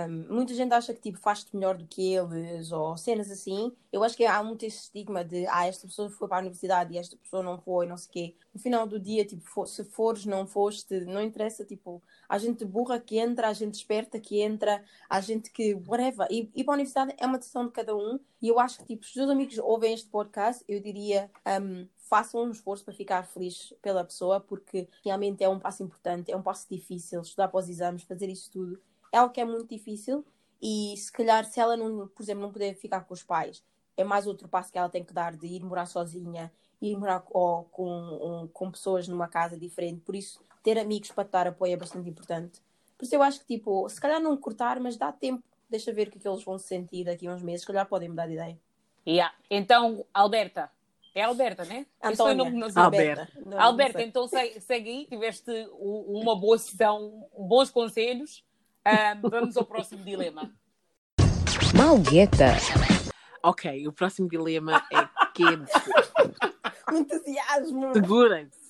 um, 0.09 0.35
muita 0.35 0.55
gente 0.55 0.73
acha 0.73 0.95
que, 0.95 1.00
tipo, 1.00 1.19
faz-te 1.19 1.55
melhor 1.55 1.76
do 1.76 1.87
que 1.87 2.14
eles, 2.14 2.73
ou 2.73 2.97
cenas 2.97 3.31
assim. 3.31 3.71
Eu 3.93 4.03
acho 4.03 4.17
que 4.17 4.25
há 4.25 4.43
muito 4.43 4.64
esse 4.64 4.79
estigma 4.85 5.23
de, 5.23 5.47
ah, 5.47 5.67
esta 5.67 5.87
pessoa 5.87 6.09
foi 6.09 6.26
para 6.26 6.38
a 6.38 6.41
universidade 6.41 6.95
e 6.95 6.99
esta 6.99 7.17
pessoa 7.17 7.43
não 7.43 7.59
foi, 7.59 7.87
não 7.87 7.97
sei 7.99 8.09
o 8.09 8.12
quê. 8.12 8.35
No 8.55 8.61
final 8.61 8.87
do 8.87 8.99
dia, 8.99 9.25
tipo, 9.26 9.43
for- 9.45 9.67
se 9.67 9.85
fores, 9.85 10.25
não 10.25 10.47
foste, 10.47 11.00
não 11.00 11.21
interessa, 11.21 11.64
tipo, 11.64 12.03
há 12.29 12.38
gente 12.38 12.64
burra 12.64 12.99
que 12.99 13.19
entra, 13.19 13.49
há 13.49 13.53
gente 13.53 13.75
esperta 13.75 14.19
que 14.19 14.41
entra, 14.41 14.83
há 15.09 15.21
gente 15.21 15.50
que, 15.50 15.75
whatever. 15.87 16.26
E 16.31 16.64
para 16.64 16.73
a 16.73 16.76
universidade 16.76 17.14
é 17.19 17.26
uma 17.26 17.38
decisão 17.38 17.67
de 17.67 17.73
cada 17.73 17.95
um, 17.95 18.19
e 18.41 18.49
eu 18.49 18.59
acho 18.59 18.79
que, 18.79 18.87
tipo, 18.87 19.05
se 19.05 19.21
os 19.21 19.29
amigos 19.29 19.59
ouvem 19.59 19.93
este 19.93 20.09
podcast, 20.09 20.64
eu 20.67 20.81
diria, 20.81 21.31
um, 21.61 21.87
façam 21.99 22.43
um 22.45 22.50
esforço 22.50 22.85
para 22.85 22.95
ficar 22.95 23.23
feliz 23.25 23.73
pela 23.83 24.05
pessoa, 24.05 24.41
porque 24.41 24.88
realmente 25.05 25.43
é 25.45 25.49
um 25.49 25.59
passo 25.59 25.83
importante, 25.83 26.31
é 26.33 26.37
um 26.37 26.43
passo 26.43 26.67
difícil, 26.71 27.21
estudar 27.21 27.49
para 27.49 27.61
os 27.61 27.69
exames, 27.69 28.03
fazer 28.03 28.29
isso 28.29 28.50
tudo, 28.50 28.81
é 29.14 29.18
algo 29.18 29.33
que 29.33 29.40
é 29.40 29.44
muito 29.44 29.68
difícil 29.68 30.25
e 30.61 30.94
se 30.97 31.12
calhar 31.12 31.44
se 31.44 31.61
ela 31.61 31.76
não, 31.76 32.09
por 32.09 32.23
exemplo, 32.23 32.42
não 32.42 32.50
puder 32.52 32.75
ficar 32.75 33.02
com 33.02 33.14
os 33.14 33.23
pais, 33.23 33.62
é 33.97 34.02
mais 34.02 34.26
outro 34.26 34.49
passo 34.49 34.73
que 34.73 34.78
ela 34.78 34.88
tem 34.88 35.04
que 35.04 35.12
dar 35.12 35.37
de 35.37 35.47
ir 35.47 35.62
morar 35.62 35.87
sozinha, 35.87 36.52
ir 36.83 36.97
morar 36.97 37.23
ou 37.30 37.64
com, 37.71 37.88
um- 37.88 38.49
com 38.49 38.71
pessoas 38.73 39.06
numa 39.06 39.28
casa 39.28 39.56
diferente, 39.56 40.00
por 40.00 40.16
isso 40.16 40.40
ter 40.64 40.78
amigos 40.78 41.12
para 41.12 41.25
te 41.25 41.30
dar 41.30 41.47
apoio 41.47 41.75
é 41.75 41.76
bastante 41.76 42.09
importante. 42.09 42.61
Por 42.99 43.04
isso 43.04 43.14
eu 43.14 43.23
acho 43.23 43.38
que 43.40 43.47
tipo, 43.47 43.88
se 43.88 44.00
calhar 44.00 44.21
não 44.21 44.37
cortar, 44.37 44.80
mas 44.80 44.97
dá 44.97 45.12
tempo, 45.12 45.44
deixa 45.71 45.92
ver 45.92 46.09
o 46.09 46.11
que 46.11 46.18
é 46.18 46.21
que 46.21 46.26
eles 46.28 46.42
vão 46.42 46.59
se 46.59 46.66
sentir 46.66 47.04
daqui 47.04 47.26
a 47.28 47.33
uns 47.33 47.42
meses, 47.42 47.61
se 47.61 47.66
calhar 47.68 47.87
podem 47.87 48.09
mudar 48.09 48.26
de 48.26 48.33
ideia. 48.33 48.59
Yeah. 49.06 49.33
Então, 49.50 50.04
Alberta. 50.12 50.71
É 51.14 51.23
Alberta, 51.23 51.64
né? 51.64 51.87
Antônia, 52.02 52.35
nome 52.35 52.50
que 52.50 52.56
nós- 52.56 52.76
Alberta. 52.76 53.28
Não, 53.37 53.52
não 53.52 53.61
Alberta, 53.61 54.02
então 54.02 54.26
segue, 54.26 54.61
segue 54.61 54.90
aí, 54.90 55.06
tiveste 55.06 55.49
uma 55.78 56.35
boa 56.35 56.59
sessão, 56.59 57.28
bons 57.38 57.71
conselhos. 57.71 58.42
Ahm, 58.85 59.21
vamos 59.31 59.57
ao 59.57 59.64
próximo 59.64 60.05
dilema. 60.05 60.53
Malgueta. 61.76 62.53
Ok, 63.43 63.87
o 63.88 63.93
próximo 63.93 64.29
dilema 64.29 64.87
é 64.93 65.09
quente. 65.35 65.73
entusiasmo. 66.93 67.93
Segurem-se. 67.95 68.61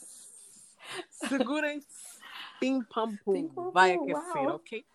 Segurem-se. 1.10 2.14
Pim 2.60 2.82
pam 2.82 3.16
pum. 3.24 3.32
Pim, 3.32 3.48
pam, 3.48 3.70
Vai 3.72 3.92
aquecer, 3.94 4.42
uau. 4.46 4.56
ok? 4.56 4.86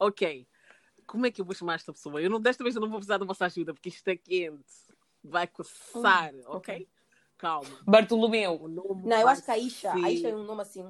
ok. 0.00 0.48
Como 1.06 1.26
é 1.26 1.30
que 1.30 1.40
eu 1.40 1.44
vou 1.44 1.54
chamar 1.54 1.74
esta 1.74 1.92
pessoa? 1.92 2.20
Eu 2.20 2.28
não, 2.30 2.40
desta 2.40 2.64
vez 2.64 2.74
eu 2.74 2.80
não 2.80 2.88
vou 2.88 2.98
precisar 2.98 3.18
da 3.18 3.24
vossa 3.26 3.44
ajuda, 3.46 3.72
porque 3.72 3.88
isto 3.90 4.08
é 4.08 4.16
quente. 4.16 4.64
Vai 5.22 5.46
coçar, 5.46 6.34
Hum, 6.34 6.40
ok? 6.46 6.74
ok. 6.74 6.88
Calma. 7.38 7.78
Bartolomeu. 7.86 8.62
O 8.62 8.68
nome 8.68 9.02
Não, 9.06 9.16
eu 9.20 9.28
acho 9.28 9.42
que 9.42 9.50
a 9.50 9.58
Isha, 9.58 9.92
ser- 9.92 10.04
a 10.04 10.10
Isha 10.10 10.28
é 10.30 10.34
um 10.34 10.44
nome 10.44 10.62
assim, 10.62 10.82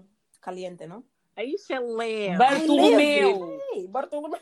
caliente, 0.46 0.86
não? 0.86 1.04
A 1.34 1.42
Isha 1.42 1.74
é 1.74 1.80
leve. 1.80 2.38
Bartolomeu. 2.38 3.58
Bartolomeu. 3.88 4.40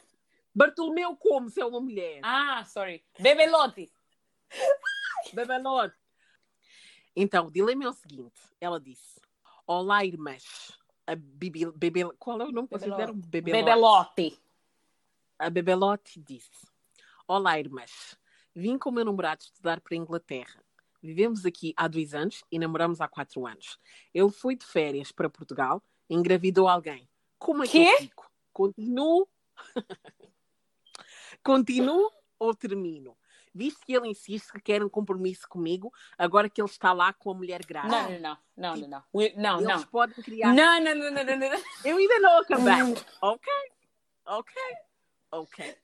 Bartolomeu 0.54 1.16
como 1.16 1.48
se 1.48 1.62
é 1.62 1.64
uma 1.64 1.80
mulher? 1.80 2.20
Ah, 2.22 2.62
sorry. 2.66 3.02
Bebelote. 3.18 3.90
Bebelote. 5.32 5.96
Então, 7.16 7.46
o 7.46 7.50
dilema 7.50 7.84
é 7.84 7.88
o 7.88 7.92
seguinte. 7.94 8.38
Ela 8.60 8.78
disse, 8.78 9.18
Olá, 9.66 10.04
irmãs. 10.04 10.78
A 11.06 11.16
Bibi, 11.16 11.66
Bebe, 11.72 12.04
qual 12.18 12.40
é 12.40 12.44
o 12.44 12.52
nome 12.52 12.68
que 12.68 12.78
vocês 12.78 12.94
deram? 12.94 13.14
Bebelote. 13.14 13.64
Bebelote. 13.64 14.40
A 15.38 15.50
Bebelote 15.50 16.20
disse: 16.20 16.66
Olá, 17.26 17.58
irmãs. 17.58 18.18
Vim 18.54 18.78
com 18.78 18.90
o 18.90 18.92
meu 18.92 19.04
namorado 19.04 19.42
estudar 19.42 19.80
para 19.80 19.94
a 19.94 19.98
Inglaterra. 19.98 20.62
Vivemos 21.02 21.44
aqui 21.44 21.74
há 21.76 21.88
dois 21.88 22.14
anos 22.14 22.42
e 22.50 22.58
namoramos 22.58 23.00
há 23.00 23.08
quatro 23.08 23.46
anos. 23.46 23.78
Ele 24.14 24.30
foi 24.30 24.56
de 24.56 24.64
férias 24.64 25.12
para 25.12 25.28
Portugal 25.28 25.82
engravidou 26.08 26.68
alguém. 26.68 27.08
Como 27.38 27.62
é 27.62 27.66
que 27.66 27.72
Quê? 27.72 27.90
eu 27.92 27.98
fico? 27.98 28.30
Continuo? 28.52 29.28
Continuo 31.42 32.10
ou 32.38 32.54
termino? 32.54 33.16
Visto 33.54 33.86
que 33.86 33.94
ele 33.94 34.08
insiste 34.08 34.50
que 34.50 34.60
quer 34.60 34.82
um 34.82 34.88
compromisso 34.88 35.48
comigo, 35.48 35.92
agora 36.18 36.48
que 36.50 36.60
ele 36.60 36.68
está 36.68 36.92
lá 36.92 37.12
com 37.12 37.30
a 37.30 37.34
mulher 37.34 37.64
grávida. 37.64 37.96
Não, 37.96 38.10
não, 38.10 38.20
não. 38.20 38.38
Não, 38.56 38.76
não, 38.76 38.88
não. 38.88 39.04
Não, 39.36 39.60
Eles 39.60 39.80
não. 39.80 39.86
podem 39.86 40.16
criar. 40.24 40.52
Não, 40.52 40.80
não, 40.80 40.94
não, 40.94 41.10
não, 41.12 41.24
não, 41.24 41.36
não. 41.38 41.62
Eu 41.84 41.96
ainda 41.96 42.18
não 42.18 42.38
acabei. 42.38 43.04
Ok, 43.20 43.52
ok, 44.26 44.62
ok. 45.30 45.78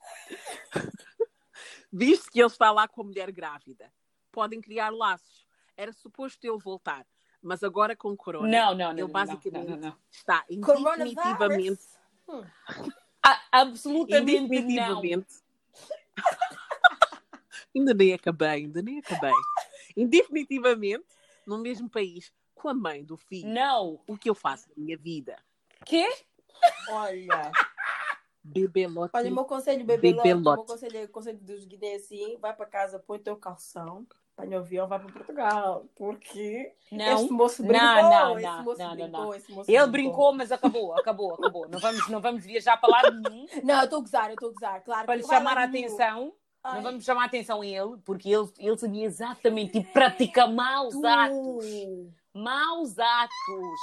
Visto 1.92 2.30
que 2.30 2.40
ele 2.40 2.48
está 2.48 2.72
lá 2.72 2.88
com 2.88 3.02
a 3.02 3.04
mulher 3.04 3.30
grávida, 3.30 3.92
podem 4.32 4.60
criar 4.60 4.90
laços. 4.90 5.46
Era 5.76 5.92
suposto 5.92 6.44
ele 6.44 6.58
voltar, 6.58 7.06
mas 7.42 7.62
agora 7.62 7.96
com 7.96 8.16
corona, 8.16 8.48
Não, 8.48 8.74
não, 8.74 8.92
não. 8.92 8.98
ele 8.98 9.12
basicamente 9.12 9.68
não, 9.68 9.76
não, 9.76 9.88
não. 9.88 9.96
está 10.10 10.44
indefinitivamente, 10.48 11.16
Coronavirus. 12.26 12.60
Ah, 13.22 13.42
absolutamente 13.52 14.38
não. 14.38 14.44
indefinitivamente. 14.46 15.42
ainda 17.74 17.94
nem 17.94 18.14
acabei, 18.14 18.48
ainda 18.48 18.82
nem 18.82 18.98
acabei. 18.98 19.32
Indefinitivamente 19.96 21.06
no 21.46 21.58
mesmo 21.58 21.88
país 21.88 22.32
com 22.54 22.68
a 22.68 22.74
mãe 22.74 23.04
do 23.04 23.16
filho. 23.16 23.48
Não. 23.48 24.00
O 24.06 24.16
que 24.16 24.28
eu 24.28 24.34
faço 24.34 24.68
na 24.68 24.74
minha 24.76 24.96
vida? 24.96 25.36
Quê? 25.84 26.06
Olha, 26.90 27.50
Bebelote. 28.42 29.12
olha, 29.14 29.30
o 29.30 29.34
meu 29.34 29.44
conselho, 29.44 29.84
bebê 29.84 30.12
Bebê 30.12 30.34
lote. 30.34 30.48
O 30.48 30.56
meu 30.56 30.64
conselho 30.64 30.96
é 30.96 31.06
conselho 31.06 31.38
dos 31.38 31.64
guineenses, 31.64 32.06
assim, 32.06 32.36
vai 32.38 32.54
para 32.54 32.66
casa, 32.66 32.98
põe 32.98 33.18
teu 33.18 33.36
calção, 33.36 34.06
apanha 34.40 34.58
o 34.58 34.60
avião, 34.60 34.86
vai 34.88 34.98
para 34.98 35.12
Portugal. 35.12 35.84
Porque 35.96 36.72
Não. 36.90 37.04
este 37.20 37.32
moço 37.32 37.62
Não, 37.62 37.68
brincou, 37.68 37.86
não, 38.10 38.38
esse 38.38 38.46
não, 38.48 38.62
moço 38.64 38.78
não, 38.78 38.88
não, 38.88 38.94
brincou, 38.96 39.24
não. 39.24 39.34
esse 39.34 39.52
moço 39.52 39.70
Ele 39.70 39.86
brincou, 39.86 40.32
mas 40.34 40.52
acabou, 40.52 40.94
acabou, 40.98 41.34
acabou. 41.34 41.68
Não 41.68 41.78
vamos, 41.78 42.08
não 42.08 42.20
vamos 42.20 42.44
viajar 42.44 42.76
para 42.78 42.90
lado 42.90 43.20
nenhum 43.30 43.46
Não, 43.62 43.78
eu 43.78 43.84
estou 43.84 43.98
a 43.98 44.02
gozar, 44.02 44.26
eu 44.28 44.34
estou 44.34 44.48
a 44.48 44.52
gozar, 44.52 44.84
claro. 44.84 45.06
para 45.06 45.14
lhe 45.16 45.22
chamar 45.26 45.54
lá 45.54 45.60
a 45.62 45.64
atenção. 45.64 46.32
Ai, 46.62 46.74
Não 46.74 46.82
vamos 46.82 47.04
chamar 47.04 47.22
a 47.22 47.26
atenção 47.26 47.62
a 47.62 47.66
ele, 47.66 47.96
porque 48.04 48.28
ele, 48.28 48.48
ele 48.58 48.76
sabia 48.76 49.04
exatamente 49.06 49.78
e 49.78 49.82
pratica 49.84 50.46
maus 50.46 50.92
tu, 50.94 51.06
atos. 51.06 51.64
Maus 52.34 52.98
atos. 52.98 53.80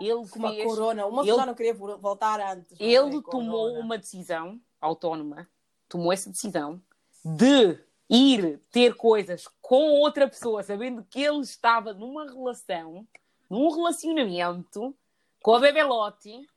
Ele 0.00 0.28
Com 0.28 0.38
uma 0.38 0.50
fez. 0.50 0.64
corona, 0.64 1.06
o 1.06 1.12
moço 1.12 1.28
ele- 1.28 1.36
já 1.36 1.46
não 1.46 1.54
queria 1.54 1.74
vo- 1.74 1.98
voltar 1.98 2.40
antes. 2.40 2.70
mas 2.72 2.80
Ele 2.80 3.22
tomou 3.22 3.68
corona. 3.68 3.80
uma 3.80 3.98
decisão 3.98 4.60
autónoma, 4.80 5.48
tomou 5.88 6.12
essa 6.12 6.30
decisão 6.30 6.80
de 7.24 7.78
ir 8.14 8.58
ter 8.70 8.94
coisas 8.94 9.48
com 9.60 9.90
outra 10.00 10.28
pessoa, 10.28 10.62
sabendo 10.62 11.04
que 11.04 11.20
ele 11.22 11.40
estava 11.40 11.92
numa 11.92 12.24
relação, 12.26 13.06
num 13.50 13.70
relacionamento 13.70 14.94
com 15.42 15.54
a 15.56 15.60
Bebelote. 15.60 16.48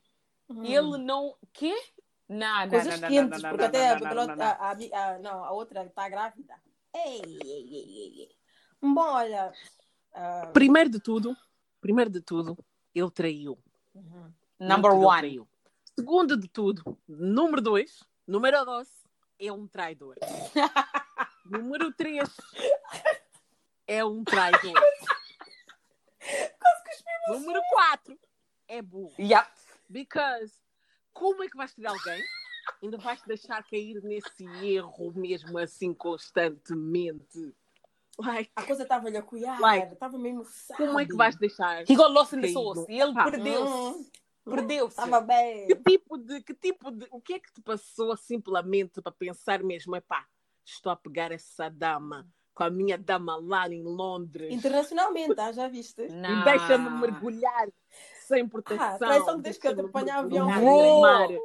Hum. 0.48 0.64
Ele 0.64 0.98
não. 0.98 1.34
Quê? 1.52 1.74
Não, 2.28 2.62
não, 2.62 2.68
Coisas 2.70 3.00
não, 3.00 3.00
não, 3.00 3.08
quentes, 3.08 3.42
não, 3.42 3.50
não, 3.50 3.58
porque 3.58 3.78
não, 3.78 3.84
até 3.94 4.00
não, 4.14 4.22
a, 4.22 4.36
não. 4.36 4.44
a, 4.44 4.48
a, 4.50 4.70
a- 5.14 5.18
não, 5.18 5.44
a 5.44 5.50
outra 5.52 5.84
está 5.84 6.08
grávida. 6.08 6.54
Ei, 6.94 7.22
ei, 7.24 7.40
ei, 7.42 7.72
ei, 7.72 8.20
ei. 8.20 8.28
Bom, 8.80 9.00
olha. 9.00 9.52
ah, 10.14 10.50
Primeiro 10.52 10.90
de 10.90 11.00
tudo, 11.00 11.36
primeiro 11.80 12.10
de 12.10 12.20
tudo, 12.20 12.56
ele 12.94 13.10
traiu. 13.10 13.58
uhum. 13.94 14.32
Number 14.60 14.90
ele 14.92 15.04
one. 15.04 15.18
traiu. 15.18 15.48
Segundo 15.98 16.36
de 16.36 16.48
tudo, 16.48 16.96
número 17.08 17.60
dois, 17.60 18.02
número 18.26 18.64
dois, 18.64 18.88
é 19.38 19.52
um 19.52 19.66
traidor. 19.66 20.16
número 21.50 21.92
três, 21.92 22.28
é 23.86 24.04
um 24.04 24.24
traidor. 24.24 24.74
número 27.28 27.60
quatro, 27.70 28.18
é 28.66 28.80
burro. 28.82 29.14
Yeah. 29.18 29.50
Because, 29.88 30.52
como 31.12 31.42
é 31.42 31.48
que 31.48 31.56
vais 31.56 31.72
ter 31.74 31.86
alguém? 31.86 32.22
Ainda 32.82 32.98
vais 32.98 33.20
deixar 33.22 33.62
cair 33.64 34.00
nesse 34.02 34.44
erro 34.62 35.12
mesmo 35.14 35.56
assim 35.58 35.94
constantemente? 35.94 37.54
Like, 38.18 38.50
A 38.56 38.62
coisa 38.64 38.82
estava-lhe 38.82 39.16
a 39.16 39.22
cuidar, 39.22 39.60
Like, 39.60 39.92
estava 39.94 40.18
mesmo 40.18 40.44
como 40.76 40.98
é 40.98 41.06
que 41.06 41.14
vais 41.14 41.36
deixar? 41.36 41.82
He 41.88 41.94
got 41.94 42.10
lost 42.10 42.32
in 42.34 42.40
the 42.40 42.48
sauce. 42.48 42.84
E 42.88 43.00
ele 43.00 43.14
Ah. 43.16 43.30
perdeu-se. 43.30 43.72
Hum, 43.72 44.10
Perdeu-se. 44.44 44.90
Estava 44.98 45.20
bem. 45.20 45.66
Que 45.66 45.76
tipo 45.76 46.16
de, 46.18 46.42
que 46.42 46.54
tipo 46.54 46.90
de, 46.90 47.06
o 47.10 47.20
que 47.20 47.34
é 47.34 47.38
que 47.38 47.52
te 47.52 47.60
passou 47.60 48.16
simplesmente 48.16 49.00
para 49.00 49.12
pensar 49.12 49.62
mesmo, 49.62 49.94
epá, 49.94 50.26
estou 50.70 50.92
a 50.92 50.96
pegar 50.96 51.32
essa 51.32 51.68
dama 51.68 52.26
com 52.54 52.64
a 52.64 52.70
minha 52.70 52.98
dama 52.98 53.36
lá 53.36 53.68
em 53.68 53.82
Londres 53.82 54.52
Internacionalmente, 54.52 55.34
ah, 55.38 55.52
já 55.52 55.68
viste? 55.68 56.06
Não. 56.10 56.40
e 56.40 56.44
deixa-me 56.44 56.90
mergulhar 56.90 57.68
sem 58.26 58.46
proteção. 58.48 58.84
Ah, 58.84 58.98
traição 58.98 59.36
que 59.38 59.42
tens 59.44 59.58
que 59.58 59.68
deixa-me 59.68 59.88
apanhar 59.88 60.18
avião. 60.18 60.46
Rule. 60.50 61.38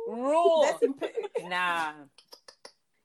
Não. 1.48 2.10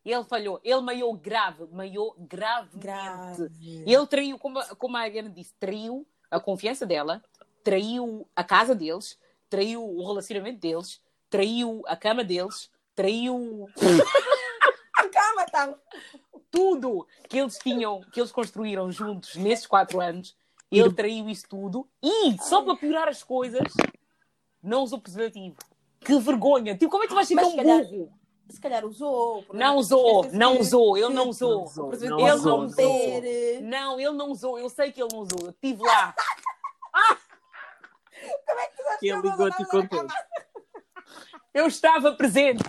Ele 0.04 0.24
falhou. 0.24 0.60
Ele 0.64 0.80
maiou 0.80 1.12
grave. 1.14 1.66
Maiou 1.70 2.14
gravemente. 2.18 2.78
Grave. 2.78 3.84
Ele 3.86 4.06
traiu, 4.06 4.38
como, 4.38 4.58
a- 4.58 4.74
como 4.74 4.96
a 4.96 5.00
Ariana 5.00 5.28
disse, 5.28 5.52
traiu 5.60 6.06
a 6.30 6.40
confiança 6.40 6.86
dela, 6.86 7.22
traiu 7.62 8.26
a 8.34 8.42
casa 8.42 8.74
deles, 8.74 9.18
traiu 9.50 9.84
o 9.84 10.06
relacionamento 10.06 10.58
deles, 10.60 11.00
traiu 11.28 11.82
a 11.86 11.94
cama 11.96 12.24
deles, 12.24 12.70
traiu 12.94 13.66
Tudo 16.50 17.06
que 17.28 17.38
eles 17.38 17.58
tinham, 17.58 18.00
que 18.12 18.20
eles 18.20 18.32
construíram 18.32 18.90
juntos 18.90 19.36
nesses 19.36 19.66
quatro 19.66 20.00
anos. 20.00 20.36
Ele 20.70 20.92
traiu 20.92 21.28
isso 21.28 21.46
tudo 21.48 21.88
e, 22.02 22.36
só 22.42 22.62
para 22.62 22.76
piorar 22.76 23.08
as 23.08 23.22
coisas, 23.22 23.72
não 24.62 24.82
usou 24.82 25.00
preservativo. 25.00 25.56
Que 26.00 26.18
vergonha! 26.18 26.74
Tipo, 26.76 26.90
como 26.90 27.02
é 27.02 27.06
que 27.06 27.12
tu 27.12 27.14
vais 27.16 27.26
ser 27.28 27.34
Mas 27.34 27.44
tão 27.44 27.50
se 27.52 27.56
calhar- 27.56 27.84
burro? 27.84 28.12
Se 28.50 28.60
calhar 28.60 28.84
usou. 28.86 29.44
Não 29.52 29.76
usou, 29.76 30.24
não 30.32 30.54
que- 30.54 30.60
usou, 30.62 30.96
ele 30.96 31.06
que- 31.08 31.12
não 31.12 31.28
usou. 31.28 31.70
Não 31.76 31.92
Ele 31.92 32.32
usou, 32.32 32.58
não 32.58 32.64
usou. 32.66 33.22
Não, 33.62 34.00
ele 34.00 34.10
não 34.12 34.30
usou. 34.30 34.58
Eu 34.58 34.70
sei 34.70 34.90
que 34.90 35.02
ele 35.02 35.10
não 35.12 35.20
usou. 35.20 35.38
Eu 35.46 35.50
estive 35.50 35.82
lá. 35.82 36.14
Que 38.98 39.08
ele 39.10 39.20
ligou-te 39.22 39.62
e 39.62 39.66
contou. 39.66 40.06
Eu 41.54 41.66
estava 41.68 42.12
presente. 42.12 42.64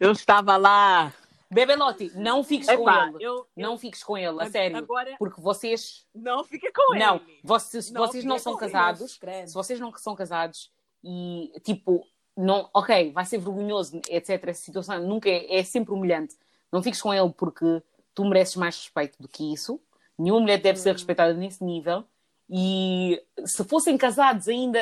Eu 0.00 0.12
estava 0.12 0.56
lá. 0.56 1.12
Bebelotti, 1.50 2.12
não 2.14 2.44
fiques 2.44 2.68
com 2.68 2.90
ele. 2.90 3.16
eu, 3.24 3.46
Não 3.56 3.78
fiques 3.78 4.02
com 4.04 4.18
ele, 4.18 4.38
a 4.40 4.44
eu- 4.44 4.50
sério. 4.50 4.76
Agora, 4.76 5.16
Porque 5.18 5.40
vocês. 5.40 6.06
não 6.14 6.44
fica 6.44 6.70
com 6.72 6.94
Não, 6.94 7.16
ele. 7.16 7.38
vocês, 7.42 7.90
Não, 7.90 8.06
vocês 8.06 8.22
não 8.24 8.38
são 8.38 8.56
casados. 8.56 9.18
Se 9.46 9.54
vocês 9.54 9.80
não 9.80 9.94
são 9.96 10.14
casados 10.14 10.70
e, 11.02 11.50
tipo, 11.64 12.06
não, 12.36 12.68
ok, 12.74 13.12
vai 13.12 13.24
ser 13.24 13.38
vergonhoso, 13.38 14.00
etc. 14.08 14.46
Essa 14.48 14.60
situação 14.62 15.00
nunca 15.06 15.28
é, 15.28 15.56
é 15.58 15.64
sempre 15.64 15.94
humilhante. 15.94 16.36
Não 16.70 16.82
fiques 16.82 17.00
com 17.00 17.14
ele 17.14 17.32
porque 17.36 17.82
tu 18.14 18.24
mereces 18.26 18.56
mais 18.56 18.76
respeito 18.76 19.16
do 19.20 19.26
que 19.26 19.52
isso. 19.52 19.80
Nenhuma 20.18 20.40
mulher 20.42 20.60
deve 20.60 20.78
ser 20.78 20.92
respeitada 20.92 21.32
nesse 21.32 21.64
nível. 21.64 22.04
E 22.50 23.22
se 23.44 23.64
fossem 23.64 23.96
casados 23.96 24.48
ainda, 24.48 24.78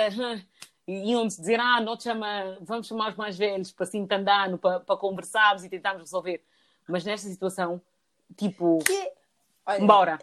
iam-te 0.87 1.37
dizer, 1.41 1.59
ah, 1.61 1.81
não 1.81 1.97
te 1.97 2.05
chama, 2.05 2.57
vamos 2.61 2.87
chamar 2.87 3.11
os 3.11 3.17
mais 3.17 3.37
velhos 3.37 3.73
para 3.73 3.87
se 3.87 3.99
entender, 3.99 4.57
para, 4.61 4.81
para 4.81 4.97
conversarmos 4.97 5.65
e 5.65 5.69
tentarmos 5.69 6.03
resolver. 6.03 6.45
Mas 6.89 7.05
nesta 7.05 7.29
situação, 7.29 7.81
tipo, 8.37 8.79
Que- 8.85 9.13
Olha, 9.67 9.83
embora. 9.83 10.19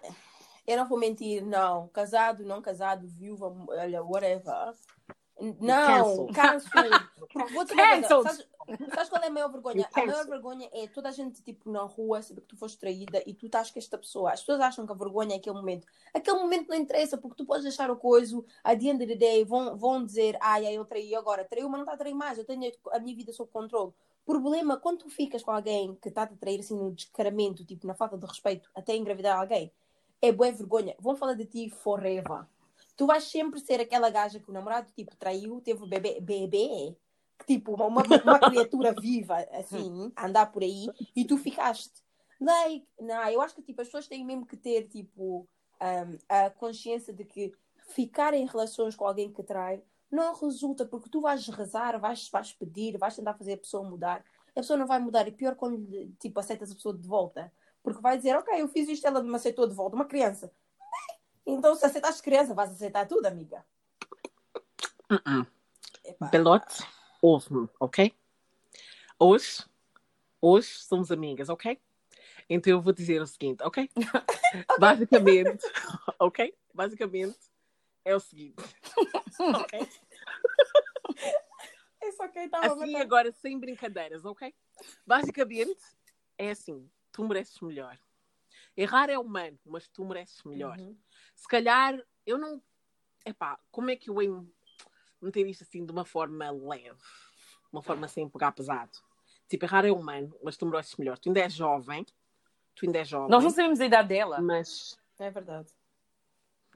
Eu 0.65 0.77
não 0.77 0.87
vou 0.87 0.97
mentir, 0.97 1.45
não. 1.45 1.89
Casado, 1.89 2.45
não 2.45 2.61
casado, 2.61 3.05
viúva, 3.07 3.53
olha, 3.67 4.01
whatever. 4.01 4.73
Não, 5.59 6.27
Cancel. 6.27 6.27
cancel. 6.33 7.03
Vou 7.51 7.67
sabes, 7.67 8.47
sabes 8.93 9.09
qual 9.09 9.23
é 9.23 9.27
a 9.27 9.29
maior 9.29 9.51
vergonha? 9.51 9.89
A 9.93 10.05
maior 10.05 10.25
vergonha 10.25 10.69
é 10.71 10.87
toda 10.87 11.09
a 11.09 11.11
gente, 11.11 11.41
tipo, 11.43 11.69
na 11.69 11.81
rua, 11.81 12.21
saber 12.21 12.41
que 12.41 12.47
tu 12.47 12.57
foste 12.57 12.77
traída 12.77 13.21
e 13.25 13.33
tu 13.33 13.47
estás 13.47 13.69
com 13.69 13.79
esta 13.79 13.97
pessoa. 13.97 14.31
As 14.31 14.39
pessoas 14.39 14.61
acham 14.61 14.85
que 14.85 14.91
a 14.91 14.95
vergonha 14.95 15.33
é 15.33 15.37
aquele 15.37 15.55
momento. 15.55 15.85
Aquele 16.13 16.37
momento 16.37 16.69
não 16.69 16.77
interessa, 16.77 17.17
porque 17.17 17.35
tu 17.35 17.45
podes 17.45 17.63
deixar 17.63 17.91
o 17.91 17.97
coiso, 17.97 18.45
a 18.63 18.75
the 18.75 18.85
end 18.85 19.03
of 19.03 19.07
the 19.07 19.15
day, 19.15 19.43
vão, 19.43 19.75
vão 19.75 20.05
dizer, 20.05 20.37
ai, 20.39 20.65
ai, 20.65 20.77
eu 20.77 20.85
traí 20.85 21.13
agora. 21.15 21.43
Traiu, 21.43 21.67
mas 21.67 21.79
não 21.79 21.83
está 21.83 21.93
a 21.93 21.97
trair 21.97 22.13
mais. 22.13 22.37
Eu 22.37 22.45
tenho 22.45 22.71
a 22.91 22.99
minha 22.99 23.15
vida 23.15 23.33
sob 23.33 23.51
controle. 23.51 23.91
Problema, 24.25 24.77
quando 24.77 24.99
tu 24.99 25.09
ficas 25.09 25.43
com 25.43 25.51
alguém 25.51 25.95
que 26.01 26.07
está 26.07 26.23
a 26.23 26.27
trair 26.27 26.59
assim 26.59 26.77
no 26.77 26.93
descaramento, 26.93 27.65
tipo, 27.65 27.85
na 27.85 27.93
falta 27.93 28.17
de 28.17 28.25
respeito, 28.25 28.69
até 28.73 28.95
engravidar 28.95 29.37
alguém, 29.37 29.73
é 30.21 30.31
boa 30.31 30.49
vergonha. 30.51 30.95
Vão 30.99 31.17
falar 31.17 31.33
de 31.33 31.45
ti 31.45 31.69
forever. 31.69 32.45
Tu 32.95 33.05
vais 33.05 33.23
sempre 33.23 33.59
ser 33.59 33.79
aquela 33.79 34.09
gaja 34.09 34.39
que 34.39 34.49
o 34.49 34.53
namorado, 34.53 34.91
tipo, 34.95 35.15
traiu, 35.15 35.59
teve 35.61 35.85
bebê, 35.87 36.21
bebê 36.21 36.95
que, 37.39 37.45
tipo, 37.45 37.73
uma, 37.73 37.87
uma, 37.87 38.03
uma 38.03 38.39
criatura 38.39 38.93
viva, 38.93 39.37
assim, 39.51 40.11
a 40.15 40.27
andar 40.27 40.51
por 40.51 40.63
aí, 40.63 40.87
e 41.15 41.25
tu 41.25 41.37
ficaste. 41.37 42.03
Like, 42.39 42.85
não, 42.99 43.29
eu 43.29 43.41
acho 43.41 43.55
que, 43.55 43.61
tipo, 43.61 43.81
as 43.81 43.87
pessoas 43.87 44.07
têm 44.07 44.25
mesmo 44.25 44.45
que 44.45 44.57
ter, 44.57 44.87
tipo, 44.87 45.47
um, 45.81 46.17
a 46.29 46.49
consciência 46.49 47.13
de 47.13 47.25
que 47.25 47.51
ficar 47.89 48.33
em 48.33 48.45
relações 48.45 48.95
com 48.95 49.05
alguém 49.05 49.31
que 49.31 49.43
trai 49.43 49.83
não 50.11 50.35
resulta, 50.35 50.85
porque 50.85 51.09
tu 51.09 51.21
vais 51.21 51.47
rezar, 51.47 51.99
vais, 51.99 52.29
vais 52.29 52.53
pedir, 52.53 52.97
vais 52.97 53.15
tentar 53.15 53.33
fazer 53.33 53.53
a 53.53 53.57
pessoa 53.57 53.83
mudar. 53.83 54.23
A 54.51 54.53
pessoa 54.53 54.77
não 54.77 54.85
vai 54.85 54.99
mudar, 54.99 55.27
e 55.27 55.31
pior 55.31 55.55
quando, 55.55 55.87
tipo, 56.19 56.39
aceitas 56.39 56.71
a 56.71 56.75
pessoa 56.75 56.95
de 56.95 57.07
volta. 57.07 57.51
Porque 57.81 58.01
vai 58.01 58.15
dizer, 58.17 58.35
ok, 58.37 58.61
eu 58.61 58.67
fiz 58.67 58.87
isto, 58.87 59.05
ela 59.05 59.21
me 59.23 59.35
aceitou 59.35 59.67
de 59.67 59.73
volta, 59.73 59.95
uma 59.95 60.05
criança. 60.05 60.51
Então, 61.45 61.75
se 61.75 61.85
aceitaste 61.85 62.21
criança, 62.21 62.53
vais 62.53 62.71
aceitar 62.71 63.07
tudo, 63.07 63.25
amiga. 63.25 63.65
Uh-uh. 65.11 65.45
Epá. 66.05 66.27
Belote, 66.27 66.83
ouve-me, 67.21 67.69
ok? 67.79 68.13
Hoje, 69.19 69.65
hoje 70.41 70.67
somos 70.67 71.11
amigas, 71.11 71.49
ok? 71.49 71.79
Então 72.49 72.71
eu 72.71 72.81
vou 72.81 72.93
dizer 72.93 73.21
o 73.21 73.27
seguinte, 73.27 73.63
ok? 73.63 73.89
Basicamente, 74.79 75.63
ok? 76.19 76.53
Basicamente 76.73 77.37
é 78.03 78.15
o 78.15 78.19
seguinte, 78.19 78.61
ok? 79.39 79.87
É 82.01 82.11
só 82.11 82.27
quem 82.27 82.45
estava 82.45 82.65
a 82.65 82.73
Assim 82.73 82.91
matar. 82.91 83.01
agora 83.01 83.31
sem 83.31 83.57
brincadeiras, 83.59 84.25
ok? 84.25 84.53
Basicamente 85.05 85.79
é 86.37 86.51
assim, 86.51 86.89
tu 87.11 87.23
mereces 87.25 87.59
melhor. 87.61 87.97
Errar 88.75 89.09
é 89.09 89.17
humano, 89.17 89.57
mas 89.65 89.87
tu 89.87 90.03
mereces 90.03 90.41
melhor. 90.43 90.77
Uhum. 90.79 90.97
Se 91.35 91.47
calhar 91.47 91.99
eu 92.25 92.37
não. 92.37 92.61
Epá, 93.25 93.59
como 93.71 93.91
é 93.91 93.95
que 93.95 94.09
eu 94.09 94.21
ia 94.21 94.43
meter 95.21 95.47
isto 95.47 95.63
assim 95.63 95.85
de 95.85 95.91
uma 95.91 96.05
forma 96.05 96.49
leve? 96.51 96.97
Uma 97.71 97.81
forma 97.81 98.07
sem 98.07 98.27
pegar 98.27 98.51
pesado. 98.51 98.91
Tipo, 99.47 99.65
errar 99.65 99.85
é 99.85 99.91
humano, 99.91 100.35
mas 100.43 100.57
tu 100.57 100.65
mereces 100.65 100.95
melhor. 100.97 101.17
Tu 101.17 101.29
ainda 101.29 101.41
és 101.41 101.53
jovem. 101.53 102.05
Tu 102.75 102.85
ainda 102.85 102.99
és 102.99 103.07
jovem. 103.07 103.29
Nós 103.29 103.43
não 103.43 103.51
sabemos 103.51 103.79
a 103.79 103.85
idade 103.85 104.09
dela. 104.09 104.41
Mas 104.41 104.97
É 105.19 105.29
verdade. 105.29 105.69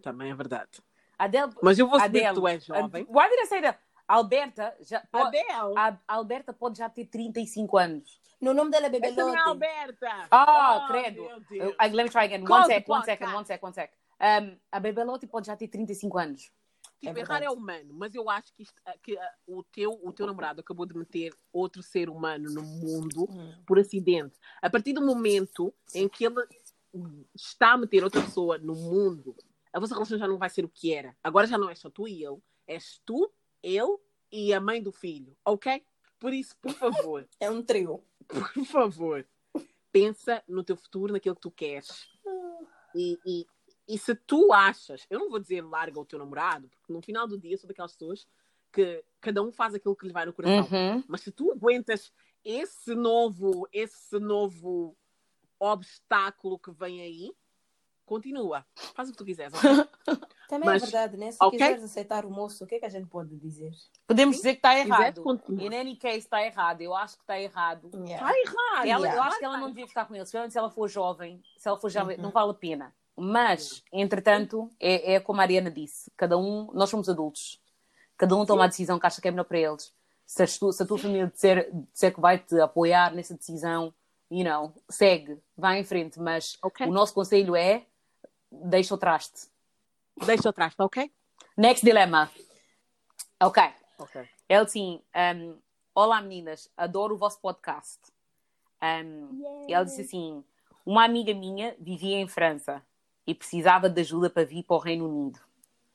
também 0.01 0.31
é 0.31 0.35
verdade. 0.35 0.81
A 1.17 1.23
Adele, 1.25 1.51
Mas 1.61 1.79
eu 1.79 1.87
vou 1.87 1.99
saber 1.99 2.19
Adele, 2.25 2.35
que 2.35 2.39
tu 2.41 2.47
és 2.47 2.65
jovem. 2.65 3.03
Why 3.09 3.29
did 3.29 3.39
I 3.39 3.45
say 3.47 3.61
that? 3.61 3.79
Alberta 4.07 4.75
já 4.79 5.01
pode, 5.11 5.37
a 5.37 5.87
a 6.07 6.13
Alberta 6.15 6.53
pode 6.53 6.77
já 6.77 6.89
ter 6.89 7.05
35 7.05 7.77
anos. 7.77 8.21
No 8.39 8.53
nome 8.53 8.69
dela 8.71 8.85
é 8.87 8.89
Essa 8.89 8.99
não 9.23 9.29
é 9.29 9.31
Bebelote. 9.31 9.49
Alberta! 9.49 10.27
Ah, 10.31 10.83
Oh, 10.83 10.87
credo. 10.91 11.23
Uh, 11.23 11.75
let 11.93 12.03
me 12.03 12.09
try 12.09 12.25
again. 12.25 12.43
One 12.47 12.65
sec, 12.65 12.87
one 12.87 13.03
second, 13.05 13.33
one 13.33 13.45
sec, 13.45 13.63
one 13.63 13.73
sec. 13.73 13.91
Um, 14.19 14.57
a 14.71 14.79
Bebelotti 14.79 15.27
pode 15.27 15.47
já 15.47 15.55
ter 15.55 15.67
35 15.67 16.17
anos. 16.17 16.51
Tipo, 16.99 17.17
É 17.17 17.21
errar 17.21 17.43
é 17.43 17.49
humano, 17.49 17.93
mas 17.93 18.15
eu 18.15 18.27
acho 18.27 18.51
que, 18.55 18.63
isto- 18.63 18.81
que 19.03 19.15
ah, 19.17 19.31
o, 19.45 19.63
teu, 19.63 19.99
o 20.03 20.11
teu 20.11 20.25
namorado 20.25 20.61
acabou 20.61 20.83
de 20.85 20.97
meter 20.97 21.31
outro 21.53 21.83
ser 21.83 22.09
humano 22.09 22.49
no 22.51 22.63
mundo 22.63 23.27
por 23.67 23.77
acidente. 23.77 24.35
A 24.61 24.67
partir 24.69 24.93
do 24.93 25.05
momento 25.05 25.71
em 25.93 26.07
que 26.09 26.25
ele 26.25 26.35
está 27.35 27.73
a 27.73 27.77
meter 27.77 28.03
outra 28.03 28.21
pessoa 28.21 28.57
no 28.57 28.73
mundo, 28.73 29.35
a 29.71 29.79
vossa 29.79 29.93
relação 29.93 30.17
já 30.17 30.27
não 30.27 30.37
vai 30.39 30.49
ser 30.49 30.65
o 30.65 30.69
que 30.69 30.91
era. 30.93 31.15
Agora 31.23 31.45
já 31.45 31.57
não 31.57 31.69
é 31.69 31.75
só 31.75 31.87
tu 31.89 32.07
e 32.07 32.23
ele, 32.25 32.37
és 32.65 32.99
tu, 33.05 33.31
ele 33.61 33.97
e 34.31 34.51
a 34.53 34.59
mãe 34.59 34.81
do 34.81 34.91
filho, 34.91 35.35
ok? 35.45 35.83
Por 36.19 36.33
isso, 36.33 36.55
por 36.59 36.71
favor, 36.73 37.27
É 37.39 37.49
um 37.49 37.61
trio. 37.61 38.03
por 38.53 38.65
favor, 38.65 39.27
pensa 39.91 40.43
no 40.47 40.63
teu 40.63 40.75
futuro, 40.75 41.13
naquilo 41.13 41.35
que 41.35 41.41
tu 41.41 41.51
queres. 41.51 42.07
E, 42.95 43.17
e, 43.25 43.45
e 43.87 43.97
se 43.97 44.15
tu 44.15 44.51
achas, 44.53 45.05
eu 45.09 45.19
não 45.19 45.29
vou 45.29 45.39
dizer 45.39 45.61
larga 45.61 45.99
o 45.99 46.05
teu 46.05 46.19
namorado, 46.19 46.69
porque 46.69 46.93
no 46.93 47.01
final 47.01 47.27
do 47.27 47.37
dia 47.37 47.57
sou 47.57 47.67
daquelas 47.67 47.93
pessoas 47.93 48.27
que 48.71 49.03
cada 49.21 49.41
um 49.41 49.51
faz 49.51 49.73
aquilo 49.73 49.95
que 49.95 50.05
lhe 50.05 50.13
vai 50.13 50.25
no 50.25 50.33
coração. 50.33 50.67
Uhum. 50.77 51.03
Mas 51.07 51.21
se 51.21 51.31
tu 51.31 51.51
aguentas 51.51 52.11
esse 52.43 52.93
novo, 52.93 53.67
esse 53.71 54.19
novo 54.19 54.95
obstáculo 55.59 56.59
que 56.59 56.71
vem 56.71 57.01
aí, 57.01 57.31
continua. 58.07 58.65
Faz 58.95 59.09
o 59.09 59.11
que 59.11 59.17
tu 59.17 59.25
quiseres. 59.25 59.53
ok? 59.53 59.87
Também 60.49 60.65
Mas- 60.69 60.81
é 60.81 60.85
verdade, 60.85 61.17
né? 61.17 61.31
Se 61.31 61.37
ok. 61.41 61.59
quiseres 61.59 61.83
aceitar 61.83 62.25
o 62.25 62.31
moço, 62.31 62.63
o 62.63 62.67
que 62.67 62.75
é 62.75 62.79
que 62.79 62.85
a 62.85 62.89
gente 62.89 63.07
pode 63.07 63.35
dizer? 63.35 63.71
Podemos 64.07 64.37
dizer 64.37 64.53
que 64.53 64.59
está 64.59 64.77
errado. 64.79 65.21
In 65.49 65.75
any 65.75 65.95
case, 65.97 66.19
está 66.19 66.41
errado. 66.43 66.81
Eu 66.81 66.95
acho 66.95 67.17
que 67.17 67.23
está 67.23 67.39
errado. 67.39 67.91
Yeah. 67.93 68.25
Vai 68.25 68.39
errado. 68.41 68.87
Ela, 68.87 69.07
eu 69.07 69.11
Yeah. 69.11 69.23
acho 69.27 69.39
que 69.39 69.45
ela 69.45 69.57
não 69.57 69.67
devia 69.67 69.87
ficar 69.87 70.05
com 70.05 70.13
ele, 70.15 70.23
especialmente 70.23 70.53
se 70.53 70.57
ela 70.57 70.69
for 70.71 70.87
jovem. 70.87 71.43
Se 71.57 71.67
ela 71.67 71.77
for 71.77 71.89
jovem, 71.89 72.15
Uhum. 72.15 72.23
não 72.23 72.31
vale 72.31 72.51
a 72.51 72.53
pena. 72.53 72.95
Mas, 73.15 73.83
entretanto, 73.91 74.69
é, 74.79 75.15
é 75.15 75.19
como 75.19 75.41
a 75.41 75.43
Ariana 75.43 75.69
disse: 75.69 76.09
cada 76.15 76.37
um, 76.37 76.69
nós 76.73 76.89
somos 76.89 77.09
adultos, 77.09 77.59
cada 78.15 78.35
um 78.35 78.45
toma 78.45 78.63
a 78.63 78.67
decisão 78.67 78.97
que 78.99 79.05
acha 79.05 79.19
que 79.21 79.27
é 79.27 79.31
melhor 79.31 79.43
para 79.43 79.59
eles. 79.59 79.91
Se, 80.25 80.43
as 80.43 80.57
tu- 80.57 80.71
se 80.71 80.81
a 80.83 80.85
tua 80.85 80.97
família 80.97 81.27
disser, 81.27 81.69
disser 81.91 82.13
que 82.13 82.21
vai 82.21 82.37
te 82.39 82.57
apoiar 82.59 83.13
nessa 83.13 83.33
decisão, 83.33 83.93
you 84.31 84.43
know, 84.45 84.73
segue, 84.89 85.39
vai 85.57 85.79
em 85.79 85.83
frente. 85.83 86.19
Mas 86.19 86.57
Ok. 86.63 86.85
o 86.87 86.91
nosso 86.91 87.13
conselho 87.13 87.55
é: 87.55 87.85
deixa 88.51 88.93
o 88.93 88.97
traste. 88.97 89.47
Deixa 90.25 90.49
atrás, 90.49 90.75
tá 90.75 90.85
ok? 90.85 91.11
Next 91.55 91.85
dilemma. 91.85 92.29
Ok. 93.39 93.63
Ok. 93.99 94.21
Ele 94.49 94.59
assim, 94.59 95.01
um, 95.35 95.57
olá 95.93 96.21
meninas, 96.21 96.69
adoro 96.75 97.15
o 97.15 97.17
vosso 97.17 97.39
podcast. 97.39 97.99
Um, 98.81 99.65
ele 99.67 99.85
disse 99.85 100.01
assim, 100.01 100.43
uma 100.85 101.03
amiga 101.03 101.33
minha 101.33 101.75
vivia 101.79 102.17
em 102.17 102.27
França 102.27 102.81
e 103.25 103.35
precisava 103.35 103.89
de 103.89 104.01
ajuda 104.01 104.29
para 104.29 104.45
vir 104.45 104.63
para 104.63 104.75
o 104.75 104.79
Reino 104.79 105.07
Unido. 105.07 105.39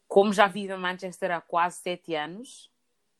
Como 0.06 0.32
já 0.32 0.46
vivo 0.46 0.74
em 0.74 0.78
Manchester 0.78 1.30
há 1.30 1.40
quase 1.40 1.78
sete 1.78 2.14
anos, 2.14 2.70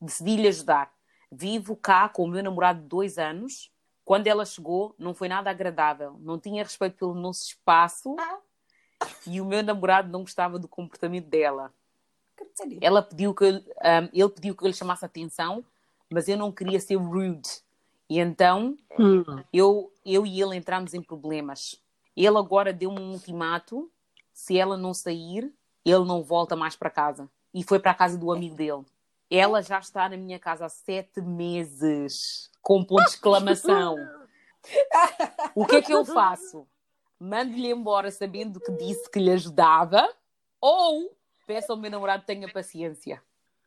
decidi-lhe 0.01 0.49
ajudar. 0.49 0.93
Vivo 1.31 1.75
cá 1.75 2.09
com 2.09 2.25
o 2.25 2.29
meu 2.29 2.43
namorado 2.43 2.83
de 2.83 2.89
dois 2.89 3.17
anos. 3.17 3.73
Quando 4.05 4.27
ela 4.27 4.45
chegou, 4.45 4.95
não 4.99 5.15
foi 5.15 5.29
nada 5.29 5.49
agradável. 5.49 6.19
Não 6.21 6.39
tinha 6.39 6.63
respeito 6.63 6.99
pelo 6.99 7.15
nosso 7.15 7.45
espaço 7.45 8.15
e 9.27 9.41
o 9.41 9.45
meu 9.45 9.63
namorado 9.63 10.09
não 10.11 10.21
gostava 10.21 10.59
do 10.59 10.69
comportamento 10.69 11.27
dela. 11.27 11.73
Ela 12.81 13.03
pediu 13.03 13.35
que 13.35 13.45
eu- 13.45 13.55
um, 13.55 14.09
ele 14.13 14.29
pediu 14.31 14.55
que 14.57 14.65
eu 14.65 14.69
lhe 14.69 14.75
chamasse 14.75 15.05
atenção, 15.05 15.65
mas 16.11 16.29
eu 16.29 16.37
não 16.37 16.51
queria 16.53 16.81
ser 16.81 16.97
rude. 16.97 17.49
E 18.09 18.19
então 18.19 18.77
Hum. 18.99 19.25
eu, 19.53 19.93
eu 20.05 20.27
e 20.27 20.41
ele 20.41 20.57
entramos 20.57 20.93
em 20.95 21.03
problemas. 21.03 21.81
Ele 22.17 22.37
agora 22.37 22.73
deu-me 22.73 23.01
um 23.01 23.13
ultimato: 23.13 23.91
se 24.33 24.59
ela 24.59 24.77
não 24.77 24.93
sair, 24.93 25.53
ele 25.85 26.05
não 26.05 26.23
volta 26.23 26.55
mais 26.57 26.77
para 26.77 26.91
casa. 26.91 27.29
E 27.55 27.63
foi 27.63 27.79
para 27.79 27.93
a 27.93 27.95
casa 27.95 28.19
do 28.19 28.31
amigo 28.33 28.55
dele. 28.55 28.85
Ela 29.31 29.63
já 29.63 29.79
está 29.79 30.09
na 30.09 30.17
minha 30.17 30.39
casa 30.39 30.67
há 30.67 30.69
sete 30.69 31.21
meses, 31.23 32.51
com 32.61 32.85
ponto 32.85 33.05
de 33.05 33.11
exclamação. 33.11 33.97
O 35.55 35.67
que 35.67 35.77
é 35.77 35.83
que 35.83 35.93
eu 35.93 36.05
faço? 36.05 36.67
Mando-lhe 37.25 37.71
embora 37.71 38.11
sabendo 38.11 38.59
que 38.59 38.73
disse 38.73 39.09
que 39.09 39.21
lhe 39.21 39.31
ajudava, 39.31 40.13
ou 40.61 41.17
peço 41.47 41.71
ao 41.71 41.79
meu 41.79 41.89
namorado 41.89 42.23
que 42.23 42.27
tenha 42.27 42.53
paciência. 42.53 43.23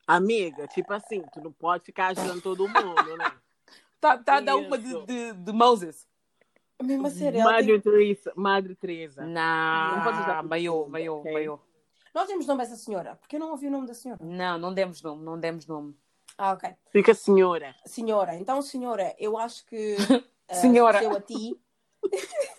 Amiga, 0.06 0.68
tipo 0.68 0.92
assim, 0.92 1.24
tu 1.32 1.40
não 1.40 1.54
pode 1.54 1.86
ficar 1.86 2.08
ajudando 2.08 2.42
todo 2.42 2.68
mundo, 2.68 3.18
né? 3.18 3.32
Tá, 3.98 4.18
tá 4.20 4.36
a 4.36 4.40
dar 4.42 4.58
uma 4.58 4.78
de, 4.78 5.06
de, 5.06 5.34
de 5.34 5.52
Moses. 5.52 6.06
A 6.78 7.10
sério, 7.10 7.40
ela 7.40 7.54
Madre 7.54 7.82
tem- 7.82 7.82
Teresa. 7.82 8.34
Madre 8.36 8.76
Teresa. 8.76 9.26
Não, 9.26 9.96
Não 9.96 10.04
pode 10.04 10.18
tudo, 10.18 10.50
maior, 10.50 10.90
maior, 10.90 11.20
ok? 11.22 11.34
maior. 11.34 11.60
Nós 12.14 12.28
temos 12.28 12.46
nome 12.46 12.62
dessa 12.62 12.76
senhora, 12.76 13.16
porque 13.16 13.38
eu 13.38 13.40
não 13.40 13.50
ouvi 13.52 13.66
o 13.68 13.72
nome 13.72 13.88
da 13.88 13.96
senhora. 13.96 14.24
Não, 14.24 14.60
não 14.60 14.74
demos 14.74 15.02
nome, 15.02 15.24
não 15.24 15.40
demos 15.40 15.66
nome. 15.66 15.98
Ah, 16.38 16.52
ok. 16.52 16.76
Fica 16.92 17.16
senhora. 17.16 17.74
Senhora, 17.86 18.36
então, 18.36 18.62
senhora, 18.62 19.16
eu 19.18 19.38
acho 19.40 19.66
que. 19.66 19.96
eh, 20.50 20.54
Senhora. 20.54 21.02
Eu 21.02 21.16
a 21.16 21.22
ti. 21.22 21.60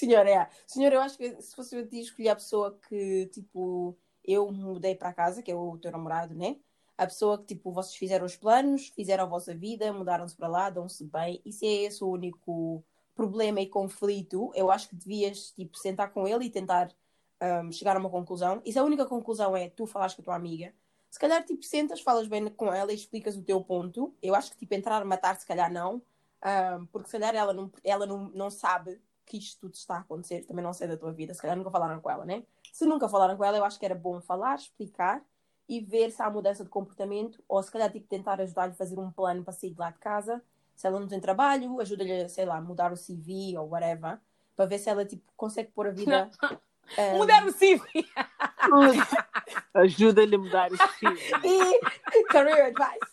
senhora, 0.00 0.30
é. 0.30 0.48
Senhora, 0.66 0.94
eu 0.96 1.00
acho 1.00 1.16
que 1.18 1.40
se 1.42 1.54
fosse 1.54 1.76
eu 1.76 1.82
a 1.82 1.86
ti, 1.86 2.00
escolhi 2.00 2.28
a 2.28 2.36
pessoa 2.36 2.78
que, 2.88 3.26
tipo, 3.26 3.96
eu 4.24 4.50
mudei 4.52 4.94
para 4.94 5.12
casa, 5.12 5.42
que 5.42 5.50
é 5.50 5.54
o 5.54 5.78
teu 5.78 5.90
namorado, 5.92 6.34
né? 6.34 6.58
A 6.96 7.06
pessoa 7.06 7.38
que, 7.38 7.46
tipo, 7.54 7.72
vocês 7.72 7.96
fizeram 7.96 8.26
os 8.26 8.36
planos, 8.36 8.88
fizeram 8.88 9.24
a 9.24 9.26
vossa 9.26 9.54
vida, 9.54 9.92
mudaram-se 9.92 10.36
para 10.36 10.48
lá, 10.48 10.70
dão-se 10.70 11.04
bem. 11.04 11.40
E 11.44 11.52
se 11.52 11.66
é 11.66 11.84
esse 11.84 12.04
o 12.04 12.08
único 12.08 12.84
problema 13.14 13.60
e 13.60 13.66
conflito, 13.68 14.50
eu 14.54 14.70
acho 14.70 14.88
que 14.88 14.96
devias, 14.96 15.52
tipo, 15.52 15.76
sentar 15.78 16.12
com 16.12 16.26
ele 16.28 16.46
e 16.46 16.50
tentar 16.50 16.94
um, 17.64 17.72
chegar 17.72 17.96
a 17.96 18.00
uma 18.00 18.10
conclusão. 18.10 18.60
E 18.64 18.72
se 18.72 18.78
a 18.78 18.84
única 18.84 19.06
conclusão 19.06 19.56
é 19.56 19.68
tu 19.70 19.86
falares 19.86 20.14
com 20.14 20.22
a 20.22 20.24
tua 20.24 20.36
amiga, 20.36 20.74
Se 21.10 21.18
calhar, 21.18 21.44
tipo, 21.44 21.62
sentas, 21.64 22.00
falas 22.00 22.28
bem 22.28 22.48
com 22.50 22.72
ela 22.72 22.92
e 22.92 22.94
explicas 22.94 23.36
o 23.36 23.42
teu 23.42 23.62
ponto. 23.64 24.14
Eu 24.22 24.34
acho 24.34 24.52
que, 24.52 24.58
tipo, 24.58 24.74
entrar 24.74 25.02
a 25.02 25.04
matar, 25.04 25.36
se 25.36 25.46
calhar 25.46 25.72
não. 25.72 26.02
Ahm, 26.42 26.86
porque 26.92 27.08
se 27.08 27.12
calhar 27.18 27.34
ela, 27.34 27.52
não, 27.52 27.70
ela 27.84 28.06
não, 28.06 28.28
não 28.30 28.50
sabe 28.50 29.00
que 29.30 29.38
isto 29.38 29.60
tudo 29.60 29.74
está 29.74 29.94
a 29.94 30.00
acontecer. 30.00 30.44
Também 30.44 30.64
não 30.64 30.72
sei 30.72 30.88
da 30.88 30.96
tua 30.96 31.12
vida. 31.12 31.32
Se 31.32 31.40
calhar 31.40 31.56
nunca 31.56 31.70
falaram 31.70 32.00
com 32.00 32.10
ela, 32.10 32.24
né? 32.24 32.42
Se 32.72 32.84
nunca 32.84 33.08
falaram 33.08 33.36
com 33.36 33.44
ela, 33.44 33.56
eu 33.56 33.64
acho 33.64 33.78
que 33.78 33.84
era 33.84 33.94
bom 33.94 34.20
falar, 34.20 34.56
explicar 34.56 35.22
e 35.68 35.78
ver 35.80 36.10
se 36.10 36.20
há 36.20 36.28
mudança 36.28 36.64
de 36.64 36.70
comportamento. 36.70 37.40
Ou 37.48 37.62
se 37.62 37.70
calhar, 37.70 37.92
tipo, 37.92 38.08
tentar 38.08 38.40
ajudar-lhe 38.40 38.72
a 38.72 38.76
fazer 38.76 38.98
um 38.98 39.08
plano 39.12 39.44
para 39.44 39.52
sair 39.52 39.70
de 39.70 39.78
lá 39.78 39.92
de 39.92 39.98
casa. 39.98 40.42
Se 40.74 40.84
ela 40.84 40.98
não 40.98 41.06
tem 41.06 41.20
trabalho, 41.20 41.80
ajuda-lhe, 41.80 42.28
sei 42.28 42.44
lá, 42.44 42.56
a 42.56 42.60
mudar 42.60 42.92
o 42.92 42.96
CV 42.96 43.56
ou 43.56 43.68
whatever. 43.68 44.18
Para 44.56 44.66
ver 44.66 44.78
se 44.78 44.90
ela, 44.90 45.04
tipo, 45.04 45.22
consegue 45.36 45.70
pôr 45.70 45.86
a 45.86 45.90
vida... 45.92 46.28
ahm, 46.98 47.14
Mudar 47.18 47.46
o 47.46 47.52
CV. 47.52 47.82
Ajuda-lhe 49.74 50.34
a 50.34 50.38
mudar 50.38 50.72
o 50.72 50.74
estilo. 50.74 51.16
E 52.12 52.24
career 52.24 52.66
advice. 52.66 53.10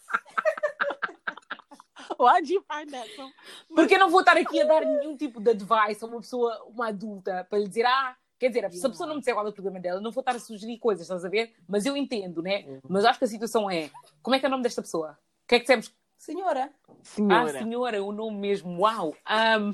Why'd 2.20 2.52
you 2.52 2.62
find 2.62 2.92
that 2.92 3.10
so... 3.16 3.30
Porque 3.74 3.96
eu 3.96 4.00
não 4.00 4.10
vou 4.10 4.22
estar 4.22 4.38
aqui 4.38 4.62
a 4.62 4.66
dar 4.66 4.86
nenhum 4.86 5.16
tipo 5.16 5.40
de 5.40 5.52
advice 5.52 6.04
a 6.04 6.08
uma 6.08 6.20
pessoa, 6.20 6.64
uma 6.68 6.88
adulta, 6.88 7.46
para 7.50 7.60
lhe 7.60 7.68
dizer, 7.68 7.86
ah, 7.86 8.16
quer 8.40 8.50
dizer, 8.50 8.72
se 8.72 8.86
a 8.86 8.90
pessoa 8.90 9.08
não 9.08 9.16
me 9.16 9.22
disser 9.22 9.34
qual 9.34 9.46
é 9.46 9.50
o 9.50 9.54
problema 9.54 9.80
dela, 9.80 10.02
não 10.02 10.12
vou 10.12 10.22
estar 10.22 10.36
a 10.36 10.40
sugerir 10.40 10.78
coisas, 10.80 11.04
estás 11.04 11.26
a 11.26 11.30
ver? 11.30 11.54
Mas 11.68 11.86
eu 11.86 11.96
entendo, 11.96 12.42
né? 12.42 12.80
Mas 12.88 13.06
acho 13.06 13.20
que 13.20 13.26
a 13.26 13.28
situação 13.28 13.70
é, 13.70 13.90
como 14.22 14.36
é 14.36 14.40
que 14.40 14.46
é 14.46 14.50
o 14.50 14.52
nome 14.52 14.64
desta 14.64 14.82
pessoa? 14.82 15.18
O 15.44 15.48
que 15.48 15.56
é 15.56 15.60
que 15.60 15.66
dissemos? 15.66 15.94
Senhora, 16.18 16.72
Senhora. 17.04 17.60
Ah, 17.60 17.64
senhora, 17.64 18.04
o 18.04 18.12
nome 18.12 18.38
mesmo, 18.38 18.82
uau! 18.82 19.16
Ahm, 19.26 19.72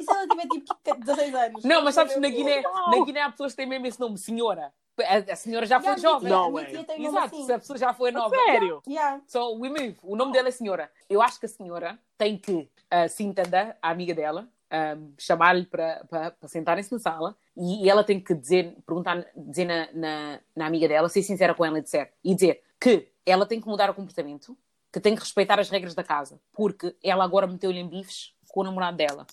e 0.00 0.04
se 0.04 0.10
ela 0.10 0.26
tiver 0.26 0.48
tipo 0.48 0.74
16 0.98 1.34
anos? 1.34 1.64
não, 1.64 1.82
mas 1.82 1.94
sabes, 1.94 2.16
na 2.16 2.28
Guiné, 2.28 2.62
na 2.62 3.04
Guiné 3.04 3.20
há 3.22 3.30
pessoas 3.30 3.52
que 3.52 3.56
têm 3.58 3.66
mesmo 3.66 3.86
esse 3.86 4.00
nome, 4.00 4.18
senhora. 4.18 4.72
A, 5.04 5.32
a 5.32 5.36
senhora 5.36 5.66
já 5.66 5.80
foi 5.80 5.90
Yeah, 5.90 6.02
jovem. 6.02 6.30
Não, 6.30 6.58
é. 6.58 6.70
Exato, 6.72 7.34
assim. 7.34 7.44
se 7.44 7.52
a 7.52 7.58
pessoa 7.58 7.78
já 7.78 7.92
foi 7.92 8.10
nova. 8.10 8.34
Sério? 8.34 8.82
Yeah. 8.86 9.20
So, 9.26 9.58
we 9.58 9.68
move. 9.68 9.96
O 10.02 10.16
nome 10.16 10.32
dela 10.32 10.48
é 10.48 10.50
senhora. 10.50 10.90
Eu 11.08 11.20
acho 11.20 11.38
que 11.38 11.46
a 11.46 11.48
senhora 11.48 11.98
tem 12.16 12.36
que 12.36 12.52
uh, 12.52 13.08
se 13.08 13.22
entender 13.22 13.76
a 13.80 13.90
amiga 13.90 14.14
dela, 14.14 14.48
um, 14.70 15.12
chamar-lhe 15.18 15.66
para, 15.66 16.04
para, 16.08 16.30
para 16.30 16.48
sentarem-se 16.48 16.92
na 16.92 16.98
sala 16.98 17.36
e, 17.56 17.84
e 17.84 17.90
ela 17.90 18.04
tem 18.04 18.20
que 18.20 18.34
dizer, 18.34 18.76
perguntar, 18.86 19.26
dizer 19.36 19.64
na, 19.64 19.88
na, 19.92 20.40
na 20.54 20.66
amiga 20.66 20.86
dela, 20.86 21.08
ser 21.08 21.22
sincera 21.22 21.54
com 21.54 21.64
ela 21.64 21.78
e 21.78 21.82
dizer, 21.82 22.12
e 22.22 22.34
dizer 22.34 22.62
que 22.80 23.08
ela 23.26 23.46
tem 23.46 23.60
que 23.60 23.68
mudar 23.68 23.90
o 23.90 23.94
comportamento, 23.94 24.56
que 24.92 25.00
tem 25.00 25.14
que 25.14 25.20
respeitar 25.20 25.58
as 25.58 25.68
regras 25.68 25.94
da 25.94 26.02
casa, 26.02 26.40
porque 26.52 26.94
ela 27.02 27.24
agora 27.24 27.46
meteu-lhe 27.46 27.78
em 27.78 27.88
bifes 27.88 28.34
com 28.48 28.60
o 28.60 28.64
namorado 28.64 28.96
dela 28.96 29.26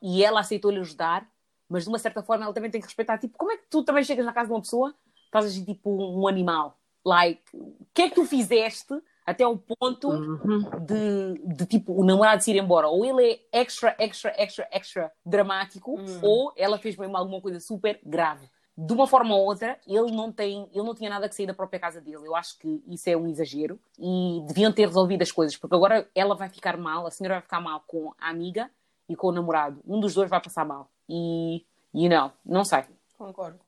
e 0.00 0.24
ela 0.24 0.40
aceitou-lhe 0.40 0.80
ajudar, 0.80 1.28
mas 1.68 1.84
de 1.84 1.88
uma 1.88 1.98
certa 1.98 2.22
forma 2.22 2.44
ela 2.44 2.54
também 2.54 2.70
tem 2.70 2.80
que 2.80 2.86
respeitar. 2.86 3.18
Tipo, 3.18 3.36
como 3.36 3.52
é 3.52 3.56
que 3.56 3.66
tu 3.68 3.82
também 3.82 4.04
chegas 4.04 4.24
na 4.24 4.32
casa 4.32 4.48
de 4.48 4.52
uma 4.52 4.60
pessoa, 4.60 4.94
estás 5.28 5.44
a 5.44 5.48
agir 5.48 5.64
tipo 5.64 5.90
um 5.90 6.26
animal? 6.26 6.76
Like, 7.04 7.42
o 7.54 7.86
que 7.94 8.02
é 8.02 8.08
que 8.08 8.14
tu 8.16 8.24
fizeste 8.24 8.94
até 9.24 9.46
o 9.46 9.56
ponto 9.56 10.08
Uhum. 10.10 10.60
de, 10.84 11.54
de, 11.54 11.66
tipo 11.66 11.92
o 11.92 12.04
namorado 12.04 12.42
se 12.42 12.50
ir 12.50 12.56
embora? 12.62 12.88
Ou 12.88 13.04
ele 13.04 13.40
é 13.52 13.60
extra, 13.60 13.94
extra, 13.98 14.32
extra, 14.36 14.68
extra 14.70 15.12
dramático, 15.24 15.98
Hum. 15.98 16.20
ou 16.22 16.52
ela 16.56 16.78
fez 16.78 16.96
mesmo 16.96 17.16
alguma 17.16 17.40
coisa 17.40 17.60
super 17.60 17.98
grave. 18.04 18.48
De 18.76 18.92
uma 18.92 19.06
forma 19.08 19.34
ou 19.34 19.44
outra, 19.46 19.78
ele 19.86 20.12
não 20.12 20.30
tem, 20.30 20.68
ele 20.72 20.84
não 20.84 20.94
tinha 20.94 21.10
nada 21.10 21.28
que 21.28 21.34
sair 21.34 21.46
da 21.46 21.54
própria 21.54 21.80
casa 21.80 22.00
dele. 22.00 22.26
Eu 22.26 22.36
acho 22.36 22.56
que 22.58 22.82
isso 22.86 23.08
é 23.10 23.16
um 23.16 23.26
exagero 23.26 23.78
e 23.98 24.40
deviam 24.46 24.72
ter 24.72 24.86
resolvido 24.86 25.22
as 25.22 25.32
coisas, 25.32 25.56
porque 25.56 25.74
agora 25.74 26.08
ela 26.14 26.34
vai 26.36 26.48
ficar 26.48 26.76
mal, 26.76 27.06
a 27.06 27.10
senhora 27.10 27.34
vai 27.36 27.42
ficar 27.42 27.60
mal 27.60 27.82
com 27.86 28.12
a 28.20 28.28
amiga 28.30 28.70
e 29.08 29.16
com 29.16 29.28
o 29.28 29.32
namorado. 29.32 29.80
Um 29.86 29.98
dos 29.98 30.14
dois 30.14 30.30
vai 30.30 30.40
passar 30.40 30.64
mal. 30.64 30.88
E, 31.08 31.64
you 31.92 32.08
know, 32.08 32.30
não 32.46 32.64
sei. 32.64 32.84
Concordo. 33.16 33.58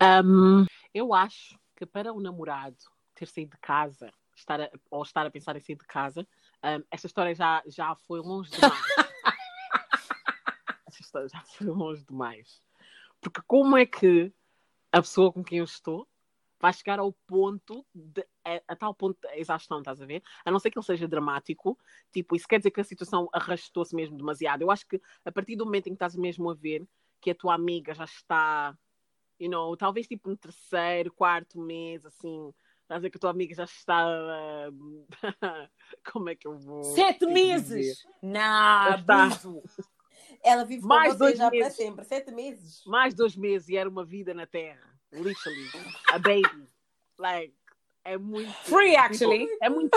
Um, 0.00 0.64
eu 0.94 1.12
acho 1.12 1.58
que 1.76 1.84
para 1.84 2.12
o 2.12 2.20
namorado 2.20 2.76
ter 3.14 3.26
saído 3.26 3.52
de 3.52 3.60
casa, 3.60 4.12
estar 4.34 4.60
a- 4.60 4.70
ou 4.90 5.02
estar 5.02 5.26
a 5.26 5.30
pensar 5.30 5.56
em 5.56 5.60
sair 5.60 5.76
de 5.76 5.86
casa, 5.86 6.26
um, 6.64 6.82
esta 6.90 7.06
história 7.06 7.34
já, 7.34 7.62
já 7.66 7.94
foi 7.96 8.20
longe 8.20 8.50
demais. 8.50 8.70
esta 10.86 11.02
história 11.02 11.28
já 11.28 11.40
foi 11.42 11.66
longe 11.66 12.04
demais. 12.04 12.62
Porque 13.20 13.42
como 13.46 13.76
é 13.76 13.84
que 13.84 14.32
a 14.92 15.00
pessoa 15.00 15.32
com 15.32 15.42
quem 15.42 15.58
eu 15.58 15.64
estou 15.64 16.08
vai 16.60 16.72
chegar 16.72 16.98
ao 16.98 17.12
ponto 17.12 17.84
de, 17.94 18.26
a, 18.44 18.60
a 18.68 18.76
tal 18.76 18.94
ponto 18.94 19.18
de 19.20 19.28
exaustão, 19.38 19.78
estás 19.78 20.00
a 20.00 20.06
ver? 20.06 20.22
A 20.44 20.50
não 20.50 20.58
ser 20.58 20.70
que 20.70 20.78
ele 20.78 20.86
seja 20.86 21.06
dramático, 21.06 21.78
tipo, 22.12 22.34
isso 22.34 22.48
quer 22.48 22.58
dizer 22.58 22.70
que 22.70 22.80
a 22.80 22.84
situação 22.84 23.28
arrastou-se 23.32 23.94
mesmo 23.94 24.16
demasiado. 24.16 24.62
Eu 24.62 24.70
acho 24.70 24.86
que 24.86 25.00
a 25.24 25.32
partir 25.32 25.56
do 25.56 25.64
momento 25.64 25.86
em 25.86 25.90
que 25.90 25.96
estás 25.96 26.16
mesmo 26.16 26.50
a 26.50 26.54
ver 26.54 26.86
que 27.20 27.30
a 27.30 27.34
tua 27.34 27.54
amiga 27.54 27.94
já 27.94 28.04
está 28.04 28.76
you 29.38 29.50
know, 29.50 29.76
talvez 29.76 30.06
tipo 30.06 30.28
no 30.28 30.36
terceiro, 30.36 31.12
quarto 31.12 31.58
mês, 31.60 32.04
assim, 32.04 32.52
estás 32.82 32.98
a 32.98 33.00
ver 33.00 33.10
que 33.10 33.16
a 33.16 33.20
tua 33.20 33.30
amiga 33.30 33.54
já 33.54 33.64
está. 33.64 34.06
como 36.12 36.28
é 36.28 36.34
que 36.34 36.46
eu 36.46 36.58
vou. 36.58 36.82
Sete 36.84 37.26
meses! 37.26 38.04
Não, 38.22 38.94
Está. 38.96 39.28
Ela 40.44 40.64
vive 40.64 40.84
Mais 40.84 41.16
dois 41.16 41.38
já 41.38 41.48
para 41.50 41.58
meses. 41.58 41.76
sempre. 41.76 42.04
Sete 42.04 42.30
meses. 42.30 42.84
Mais 42.86 43.14
dois 43.14 43.36
meses 43.36 43.68
e 43.68 43.76
era 43.76 43.88
uma 43.88 44.04
vida 44.04 44.34
na 44.34 44.46
Terra. 44.46 44.98
Literally. 45.12 45.68
A 46.12 46.18
baby. 46.18 46.68
Like, 47.18 47.54
é 48.04 48.16
muito. 48.16 48.52
Free, 48.64 48.96
actually. 48.96 49.48
é 49.60 49.68
muito 49.68 49.90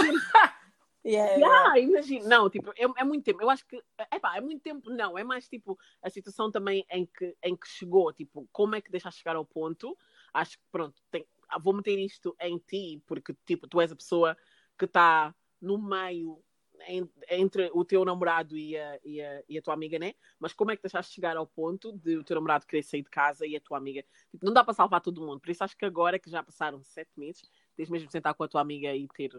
Yeah, 1.04 1.36
yeah. 1.36 1.72
Ah, 1.72 1.80
imagina. 1.80 2.28
Não, 2.28 2.50
tipo, 2.50 2.72
é, 2.78 2.84
é 2.98 3.04
muito 3.04 3.24
tempo. 3.24 3.42
Eu 3.42 3.50
acho 3.50 3.66
que. 3.66 3.82
Epá, 4.14 4.38
é 4.38 4.42
muito 4.42 4.62
tempo, 4.62 4.90
não. 4.90 5.18
É 5.18 5.24
mais 5.24 5.48
tipo 5.48 5.78
a 6.02 6.10
situação 6.10 6.52
também 6.52 6.86
em 6.92 7.06
que, 7.06 7.36
em 7.44 7.56
que 7.56 7.68
chegou. 7.68 8.12
Tipo, 8.14 8.48
como 8.52 8.76
é 8.76 8.82
que 8.82 8.92
deixaste 8.92 9.20
chegar 9.20 9.36
ao 9.36 9.46
ponto? 9.46 9.98
Acho 10.34 10.58
que, 10.58 10.64
pronto, 10.72 11.02
tem- 11.10 11.26
ah, 11.50 11.58
vou 11.60 11.74
meter 11.74 11.98
isto 11.98 12.36
em 12.40 12.58
ti, 12.60 13.02
porque, 13.08 13.36
tipo, 13.46 13.68
tu 13.68 13.82
és 13.82 13.92
a 13.92 13.96
pessoa 13.96 14.38
que 14.78 14.86
está 14.86 15.34
no 15.60 15.78
meio 15.78 16.42
en- 16.88 17.10
entre 17.30 17.70
o 17.74 17.84
teu 17.84 18.04
namorado 18.06 18.56
e 18.58 18.78
a, 18.78 19.00
e, 19.04 19.22
a, 19.22 19.44
e 19.50 19.58
a 19.58 19.62
tua 19.62 19.74
amiga, 19.74 19.98
né? 20.00 20.14
Mas 20.40 20.54
como 20.54 20.72
é 20.72 20.76
que 20.76 20.84
deixaste 20.84 21.14
chegar 21.14 21.36
ao 21.36 21.48
ponto 21.48 21.92
de 21.94 22.18
o 22.18 22.24
teu 22.24 22.36
namorado 22.36 22.66
querer 22.66 22.84
sair 22.84 23.02
de 23.04 23.10
casa 23.10 23.46
e 23.46 23.56
a 23.56 23.62
tua 23.62 23.78
amiga? 23.78 24.04
Tipo, 24.30 24.46
não 24.46 24.54
dá 24.54 24.64
para 24.64 24.74
salvar 24.74 25.02
todo 25.02 25.22
mundo. 25.22 25.40
Por 25.40 25.50
isso 25.50 25.64
acho 25.64 25.76
que 25.78 25.86
agora 25.86 26.20
que 26.20 26.30
já 26.30 26.44
passaram 26.44 26.82
sete 26.84 27.12
meses, 27.18 27.50
tens 27.76 27.90
mesmo 27.90 28.06
de 28.08 28.12
sentar 28.12 28.34
com 28.36 28.44
a 28.44 28.48
tua 28.48 28.62
amiga 28.62 28.96
e 28.96 29.08
ter 29.08 29.32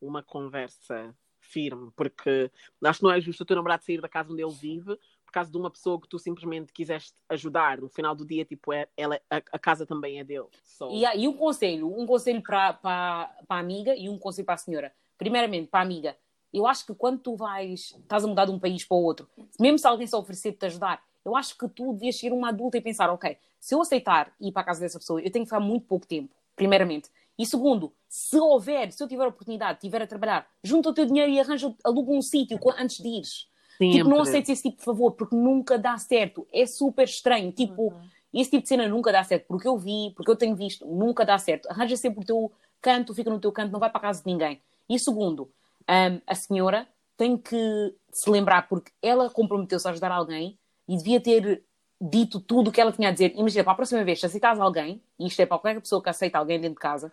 uma 0.00 0.22
conversa 0.22 1.14
firme, 1.40 1.90
porque 1.96 2.50
acho 2.84 2.98
que 2.98 3.04
não 3.04 3.12
é 3.12 3.20
justo 3.20 3.42
o 3.42 3.46
teu 3.46 3.56
namorado 3.56 3.84
sair 3.84 4.00
da 4.00 4.08
casa 4.08 4.32
onde 4.32 4.42
ele 4.42 4.52
vive 4.52 4.98
por 5.24 5.32
causa 5.32 5.50
de 5.50 5.56
uma 5.56 5.70
pessoa 5.70 6.00
que 6.00 6.08
tu 6.08 6.18
simplesmente 6.18 6.72
quiseste 6.72 7.14
ajudar. 7.28 7.80
No 7.80 7.88
final 7.88 8.14
do 8.14 8.24
dia, 8.24 8.44
tipo, 8.44 8.72
é, 8.72 8.88
ela, 8.96 9.20
a, 9.30 9.36
a 9.36 9.58
casa 9.58 9.84
também 9.86 10.18
é 10.18 10.24
dele. 10.24 10.46
So, 10.64 10.90
E, 10.90 11.04
há- 11.04 11.14
e 11.14 11.28
um 11.28 11.34
conselho, 11.34 11.86
um 11.98 12.06
conselho 12.06 12.42
para 12.42 13.30
a 13.48 13.58
amiga 13.58 13.94
e 13.94 14.08
um 14.08 14.18
conselho 14.18 14.46
para 14.46 14.54
a 14.54 14.58
senhora. 14.58 14.92
Primeiramente, 15.18 15.68
para 15.68 15.80
a 15.80 15.82
amiga, 15.82 16.16
eu 16.52 16.66
acho 16.66 16.86
que 16.86 16.94
quando 16.94 17.18
tu 17.20 17.36
vais, 17.36 17.94
estás 17.98 18.24
a 18.24 18.26
mudar 18.26 18.46
de 18.46 18.52
um 18.52 18.58
país 18.58 18.84
para 18.84 18.96
o 18.96 19.02
outro, 19.02 19.28
mesmo 19.60 19.78
se 19.78 19.86
alguém 19.86 20.06
se 20.06 20.16
oferecer 20.16 20.52
para 20.52 20.60
te 20.68 20.72
ajudar, 20.72 21.04
eu 21.24 21.36
acho 21.36 21.56
que 21.58 21.68
tu 21.68 21.92
devias 21.92 22.16
ser 22.16 22.32
uma 22.32 22.48
adulta 22.48 22.78
e 22.78 22.80
pensar, 22.80 23.10
ok, 23.10 23.36
se 23.60 23.74
eu 23.74 23.82
aceitar 23.82 24.32
ir 24.40 24.50
para 24.50 24.62
a 24.62 24.64
casa 24.64 24.80
dessa 24.80 24.98
pessoa, 24.98 25.20
eu 25.20 25.30
tenho 25.30 25.44
que 25.44 25.50
ficar 25.50 25.60
muito 25.60 25.86
pouco 25.86 26.06
tempo, 26.06 26.34
primeiramente. 26.56 27.10
E 27.38 27.46
segundo, 27.46 27.92
se 28.08 28.36
houver, 28.38 28.90
se 28.92 29.02
eu 29.02 29.06
tiver 29.06 29.24
a 29.24 29.28
oportunidade, 29.28 29.78
estiver 29.78 30.02
a 30.02 30.06
trabalhar, 30.06 30.48
junta 30.62 30.88
o 30.88 30.94
teu 30.94 31.06
dinheiro 31.06 31.30
e 31.30 31.38
arranja, 31.38 31.72
aluga 31.84 32.10
um 32.10 32.20
sítio 32.20 32.58
antes 32.76 32.98
de 32.98 33.08
ires. 33.08 33.48
Tipo, 33.78 34.08
não 34.08 34.20
aceites 34.22 34.50
esse 34.50 34.62
tipo 34.64 34.78
de 34.78 34.84
favor, 34.84 35.12
porque 35.12 35.36
nunca 35.36 35.78
dá 35.78 35.96
certo. 35.98 36.46
É 36.52 36.66
super 36.66 37.04
estranho. 37.04 37.52
Tipo, 37.52 37.94
esse 38.34 38.50
tipo 38.50 38.62
de 38.62 38.68
cena 38.68 38.88
nunca 38.88 39.12
dá 39.12 39.22
certo. 39.22 39.46
Porque 39.46 39.68
eu 39.68 39.78
vi, 39.78 40.12
porque 40.16 40.30
eu 40.30 40.36
tenho 40.36 40.56
visto, 40.56 40.84
nunca 40.84 41.24
dá 41.24 41.38
certo. 41.38 41.70
Arranja 41.70 41.96
sempre 41.96 42.20
o 42.20 42.26
teu 42.26 42.52
canto, 42.82 43.14
fica 43.14 43.30
no 43.30 43.38
teu 43.38 43.52
canto, 43.52 43.70
não 43.70 43.78
vai 43.78 43.88
para 43.88 43.98
a 43.98 44.02
casa 44.02 44.22
de 44.22 44.26
ninguém. 44.26 44.60
E 44.88 44.98
segundo, 44.98 45.44
hum, 45.88 46.20
a 46.26 46.34
senhora 46.34 46.88
tem 47.16 47.36
que 47.36 47.94
se 48.12 48.28
lembrar, 48.28 48.68
porque 48.68 48.90
ela 49.00 49.30
comprometeu-se 49.30 49.86
a 49.86 49.90
ajudar 49.92 50.10
alguém 50.10 50.58
e 50.88 50.96
devia 50.96 51.20
ter 51.20 51.62
dito 52.00 52.40
tudo 52.40 52.68
o 52.68 52.72
que 52.72 52.80
ela 52.80 52.92
tinha 52.92 53.08
a 53.08 53.12
dizer. 53.12 53.32
Imagina, 53.36 53.64
para 53.64 53.72
a 53.72 53.76
próxima 53.76 54.04
vez, 54.04 54.20
se 54.20 54.26
aceitares 54.26 54.60
alguém, 54.60 55.02
e 55.18 55.26
isto 55.26 55.40
é 55.40 55.46
para 55.46 55.58
qualquer 55.58 55.80
pessoa 55.80 56.02
que 56.02 56.08
aceita 56.08 56.38
alguém 56.38 56.60
dentro 56.60 56.74
de 56.74 56.80
casa, 56.80 57.10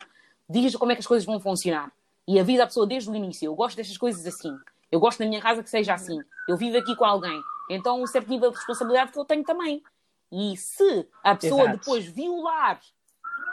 diz 0.48 0.76
como 0.76 0.91
é 0.91 0.95
que 0.95 1.00
as 1.00 1.08
coisas 1.08 1.26
vão 1.26 1.39
funcionar. 1.39 1.91
E 2.28 2.39
avisa 2.39 2.63
a 2.63 2.67
pessoa 2.67 2.88
desde 2.88 3.10
o 3.10 3.15
início. 3.15 3.45
Eu 3.45 3.56
gosto 3.56 3.78
destas 3.78 3.98
coisas 3.98 4.26
assim. 4.26 4.56
Eu 4.91 5.00
gosto 5.00 5.19
da 5.19 5.26
minha 5.26 5.41
casa 5.41 5.62
que 5.63 5.69
seja 5.69 5.93
assim. 5.93 6.19
Eu 6.48 6.58
vivo 6.58 6.78
aqui 6.78 6.95
com 6.95 7.06
alguém. 7.06 7.39
Então, 7.69 8.02
um 8.02 8.08
certo 8.08 8.30
nível 8.30 8.50
de 8.52 8.58
responsabilidade 8.58 9.12
que 9.12 9.19
eu 9.19 9.26
tenho 9.26 9.43
também. 9.43 9.84
E 10.32 10.58
se 10.58 11.08
a 11.24 11.36
pessoa 11.36 11.63
Exato. 11.63 11.78
depois 11.78 12.06
violar 12.06 12.80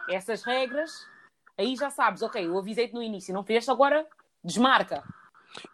essas 0.09 0.43
regras, 0.43 1.07
aí 1.57 1.77
já 1.77 1.91
sabes, 1.91 2.23
ok, 2.23 2.47
eu 2.47 2.59
avisei-te 2.59 2.95
no 2.95 3.03
início, 3.03 3.33
não 3.33 3.45
fizeste, 3.45 3.71
agora 3.71 4.07
desmarca. 4.43 5.03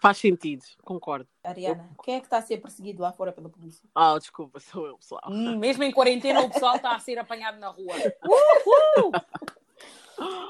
Faz 0.01 0.19
sentido, 0.19 0.65
concordo. 0.83 1.29
Ariana, 1.45 1.89
quem 2.03 2.17
é 2.17 2.21
que 2.21 2.27
está 2.27 2.39
a 2.39 2.43
ser 2.43 2.59
perseguido 2.59 3.03
lá 3.03 3.13
fora 3.13 3.33
pela 3.33 3.49
polícia? 3.49 3.89
Ah, 3.95 4.19
desculpa, 4.19 4.59
sou 4.61 4.87
eu, 4.87 4.99
pessoal. 4.99 5.23
Hum, 5.29 5.57
mesmo 5.59 5.83
em 5.85 5.93
quarentena, 5.93 6.41
o 6.41 6.51
pessoal 6.51 6.77
está 6.77 6.95
a 6.95 6.99
ser 6.99 7.19
apanhado 7.19 7.59
na 7.59 7.69
rua. 7.69 7.95
Uhul! 8.25 9.13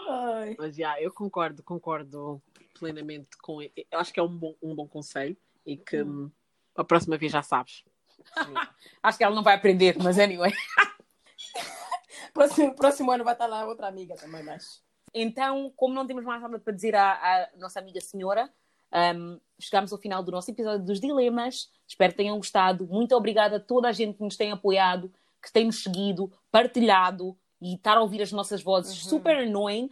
Ai. 0.08 0.56
Mas 0.58 0.76
já, 0.76 1.00
eu 1.00 1.12
concordo, 1.12 1.62
concordo 1.62 2.42
plenamente 2.78 3.36
com. 3.42 3.60
Eu 3.62 3.70
acho 3.92 4.12
que 4.12 4.20
é 4.20 4.22
um 4.22 4.28
bom, 4.28 4.54
um 4.62 4.74
bom 4.74 4.88
conselho 4.88 5.36
e 5.66 5.76
que 5.76 6.02
hum, 6.02 6.30
a 6.74 6.84
próxima 6.84 7.18
vez 7.18 7.32
já 7.32 7.42
sabes. 7.42 7.84
Acho 9.02 9.18
que 9.18 9.24
ela 9.24 9.34
não 9.34 9.42
vai 9.42 9.54
aprender, 9.54 9.96
mas 10.02 10.18
anyway. 10.18 10.52
Próximo, 12.32 12.74
próximo 12.74 13.10
ano 13.10 13.24
vai 13.24 13.32
estar 13.32 13.46
lá 13.46 13.64
outra 13.64 13.88
amiga 13.88 14.14
também, 14.14 14.42
mas. 14.42 14.82
Então, 15.14 15.72
como 15.74 15.94
não 15.94 16.06
temos 16.06 16.24
mais 16.24 16.40
nada 16.40 16.58
para 16.58 16.72
dizer 16.72 16.94
à, 16.94 17.12
à 17.14 17.48
nossa 17.56 17.80
amiga 17.80 18.00
senhora, 18.00 18.52
um, 18.92 19.38
chegamos 19.60 19.92
ao 19.92 19.98
final 19.98 20.22
do 20.22 20.30
nosso 20.32 20.50
episódio 20.50 20.84
dos 20.84 21.00
Dilemas. 21.00 21.70
Espero 21.86 22.12
que 22.12 22.18
tenham 22.18 22.36
gostado. 22.36 22.86
Muito 22.86 23.14
obrigada 23.14 23.56
a 23.56 23.60
toda 23.60 23.88
a 23.88 23.92
gente 23.92 24.16
que 24.16 24.22
nos 24.22 24.36
tem 24.36 24.52
apoiado, 24.52 25.12
que 25.42 25.52
tem 25.52 25.64
nos 25.66 25.82
seguido, 25.82 26.32
partilhado 26.50 27.36
e 27.60 27.74
estar 27.74 27.96
a 27.96 28.00
ouvir 28.00 28.22
as 28.22 28.32
nossas 28.32 28.62
vozes 28.62 28.96
super 29.04 29.36
annoying, 29.38 29.88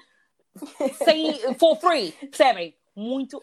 sem, 1.05 1.55
for 1.55 1.77
free, 1.77 2.13
percebem? 2.13 2.75
Muito 2.95 3.43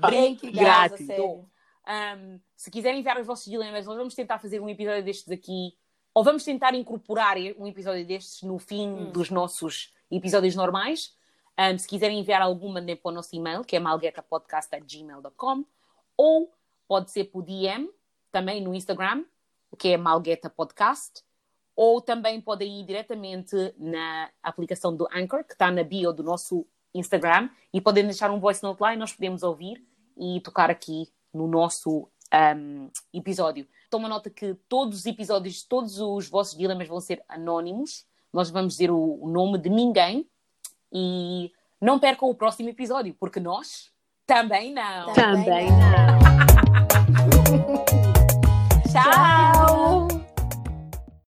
Thank 0.00 0.46
you, 0.46 0.52
guys, 0.52 0.66
a 0.68 0.86
obrigado. 0.86 0.96
sério. 1.06 1.50
Um, 1.88 2.40
se 2.56 2.70
quiserem 2.70 3.00
enviar 3.00 3.20
os 3.20 3.26
vossos 3.26 3.44
dilemas, 3.44 3.86
nós 3.86 3.96
vamos 3.96 4.14
tentar 4.14 4.38
fazer 4.38 4.60
um 4.60 4.68
episódio 4.68 5.04
destes 5.04 5.30
aqui, 5.30 5.72
ou 6.14 6.24
vamos 6.24 6.42
tentar 6.44 6.74
incorporar 6.74 7.36
um 7.58 7.66
episódio 7.66 8.04
destes 8.06 8.42
no 8.42 8.58
fim 8.58 8.88
Hum. 8.88 9.12
dos 9.12 9.30
nossos 9.30 9.92
episódios 10.10 10.56
normais. 10.56 11.14
Um, 11.58 11.78
se 11.78 11.88
quiserem 11.88 12.20
enviar 12.20 12.42
algum, 12.42 12.72
mandem 12.72 12.96
para 12.96 13.10
o 13.10 13.14
nosso 13.14 13.34
e-mail, 13.34 13.64
que 13.64 13.76
é 13.76 13.80
malguetapodcast.gmail.com, 13.80 15.64
ou 16.16 16.52
pode 16.86 17.10
ser 17.10 17.24
por 17.24 17.42
DM, 17.42 17.90
também 18.30 18.60
no 18.60 18.74
Instagram, 18.74 19.24
que 19.78 19.88
é 19.88 19.96
Malgueta 19.96 20.50
Podcast, 20.50 21.22
ou 21.74 22.00
também 22.00 22.40
podem 22.40 22.80
ir 22.80 22.84
diretamente 22.84 23.56
na 23.78 24.30
aplicação 24.42 24.94
do 24.94 25.06
Anchor, 25.12 25.44
que 25.44 25.52
está 25.52 25.70
na 25.70 25.82
bio 25.82 26.12
do 26.12 26.22
nosso 26.22 26.66
Instagram, 26.94 27.50
e 27.72 27.80
podem 27.80 28.04
deixar 28.04 28.30
um 28.30 28.40
voice 28.40 28.62
note 28.62 28.80
lá 28.80 28.94
e 28.94 28.96
nós 28.96 29.12
podemos 29.12 29.42
ouvir 29.42 29.82
e 30.16 30.40
tocar 30.40 30.70
aqui 30.70 31.10
no 31.32 31.46
nosso 31.46 32.08
um, 32.56 32.90
episódio. 33.12 33.66
Toma 33.90 34.08
nota 34.08 34.30
que 34.30 34.54
todos 34.68 35.00
os 35.00 35.06
episódios, 35.06 35.62
todos 35.62 36.00
os 36.00 36.28
vossos 36.28 36.56
dilemas 36.56 36.88
vão 36.88 37.00
ser 37.00 37.22
anónimos. 37.28 38.06
Nós 38.32 38.50
vamos 38.50 38.74
dizer 38.74 38.90
o, 38.90 39.18
o 39.22 39.28
nome 39.28 39.58
de 39.58 39.68
ninguém 39.68 40.28
e 40.92 41.50
não 41.80 41.98
percam 41.98 42.28
o 42.28 42.34
próximo 42.34 42.68
episódio, 42.68 43.14
porque 43.18 43.40
nós 43.40 43.90
também 44.26 44.72
não. 44.72 45.12
Também 45.12 45.44
Também 45.44 45.68
não. 45.70 46.18
Tchau! 48.90 49.45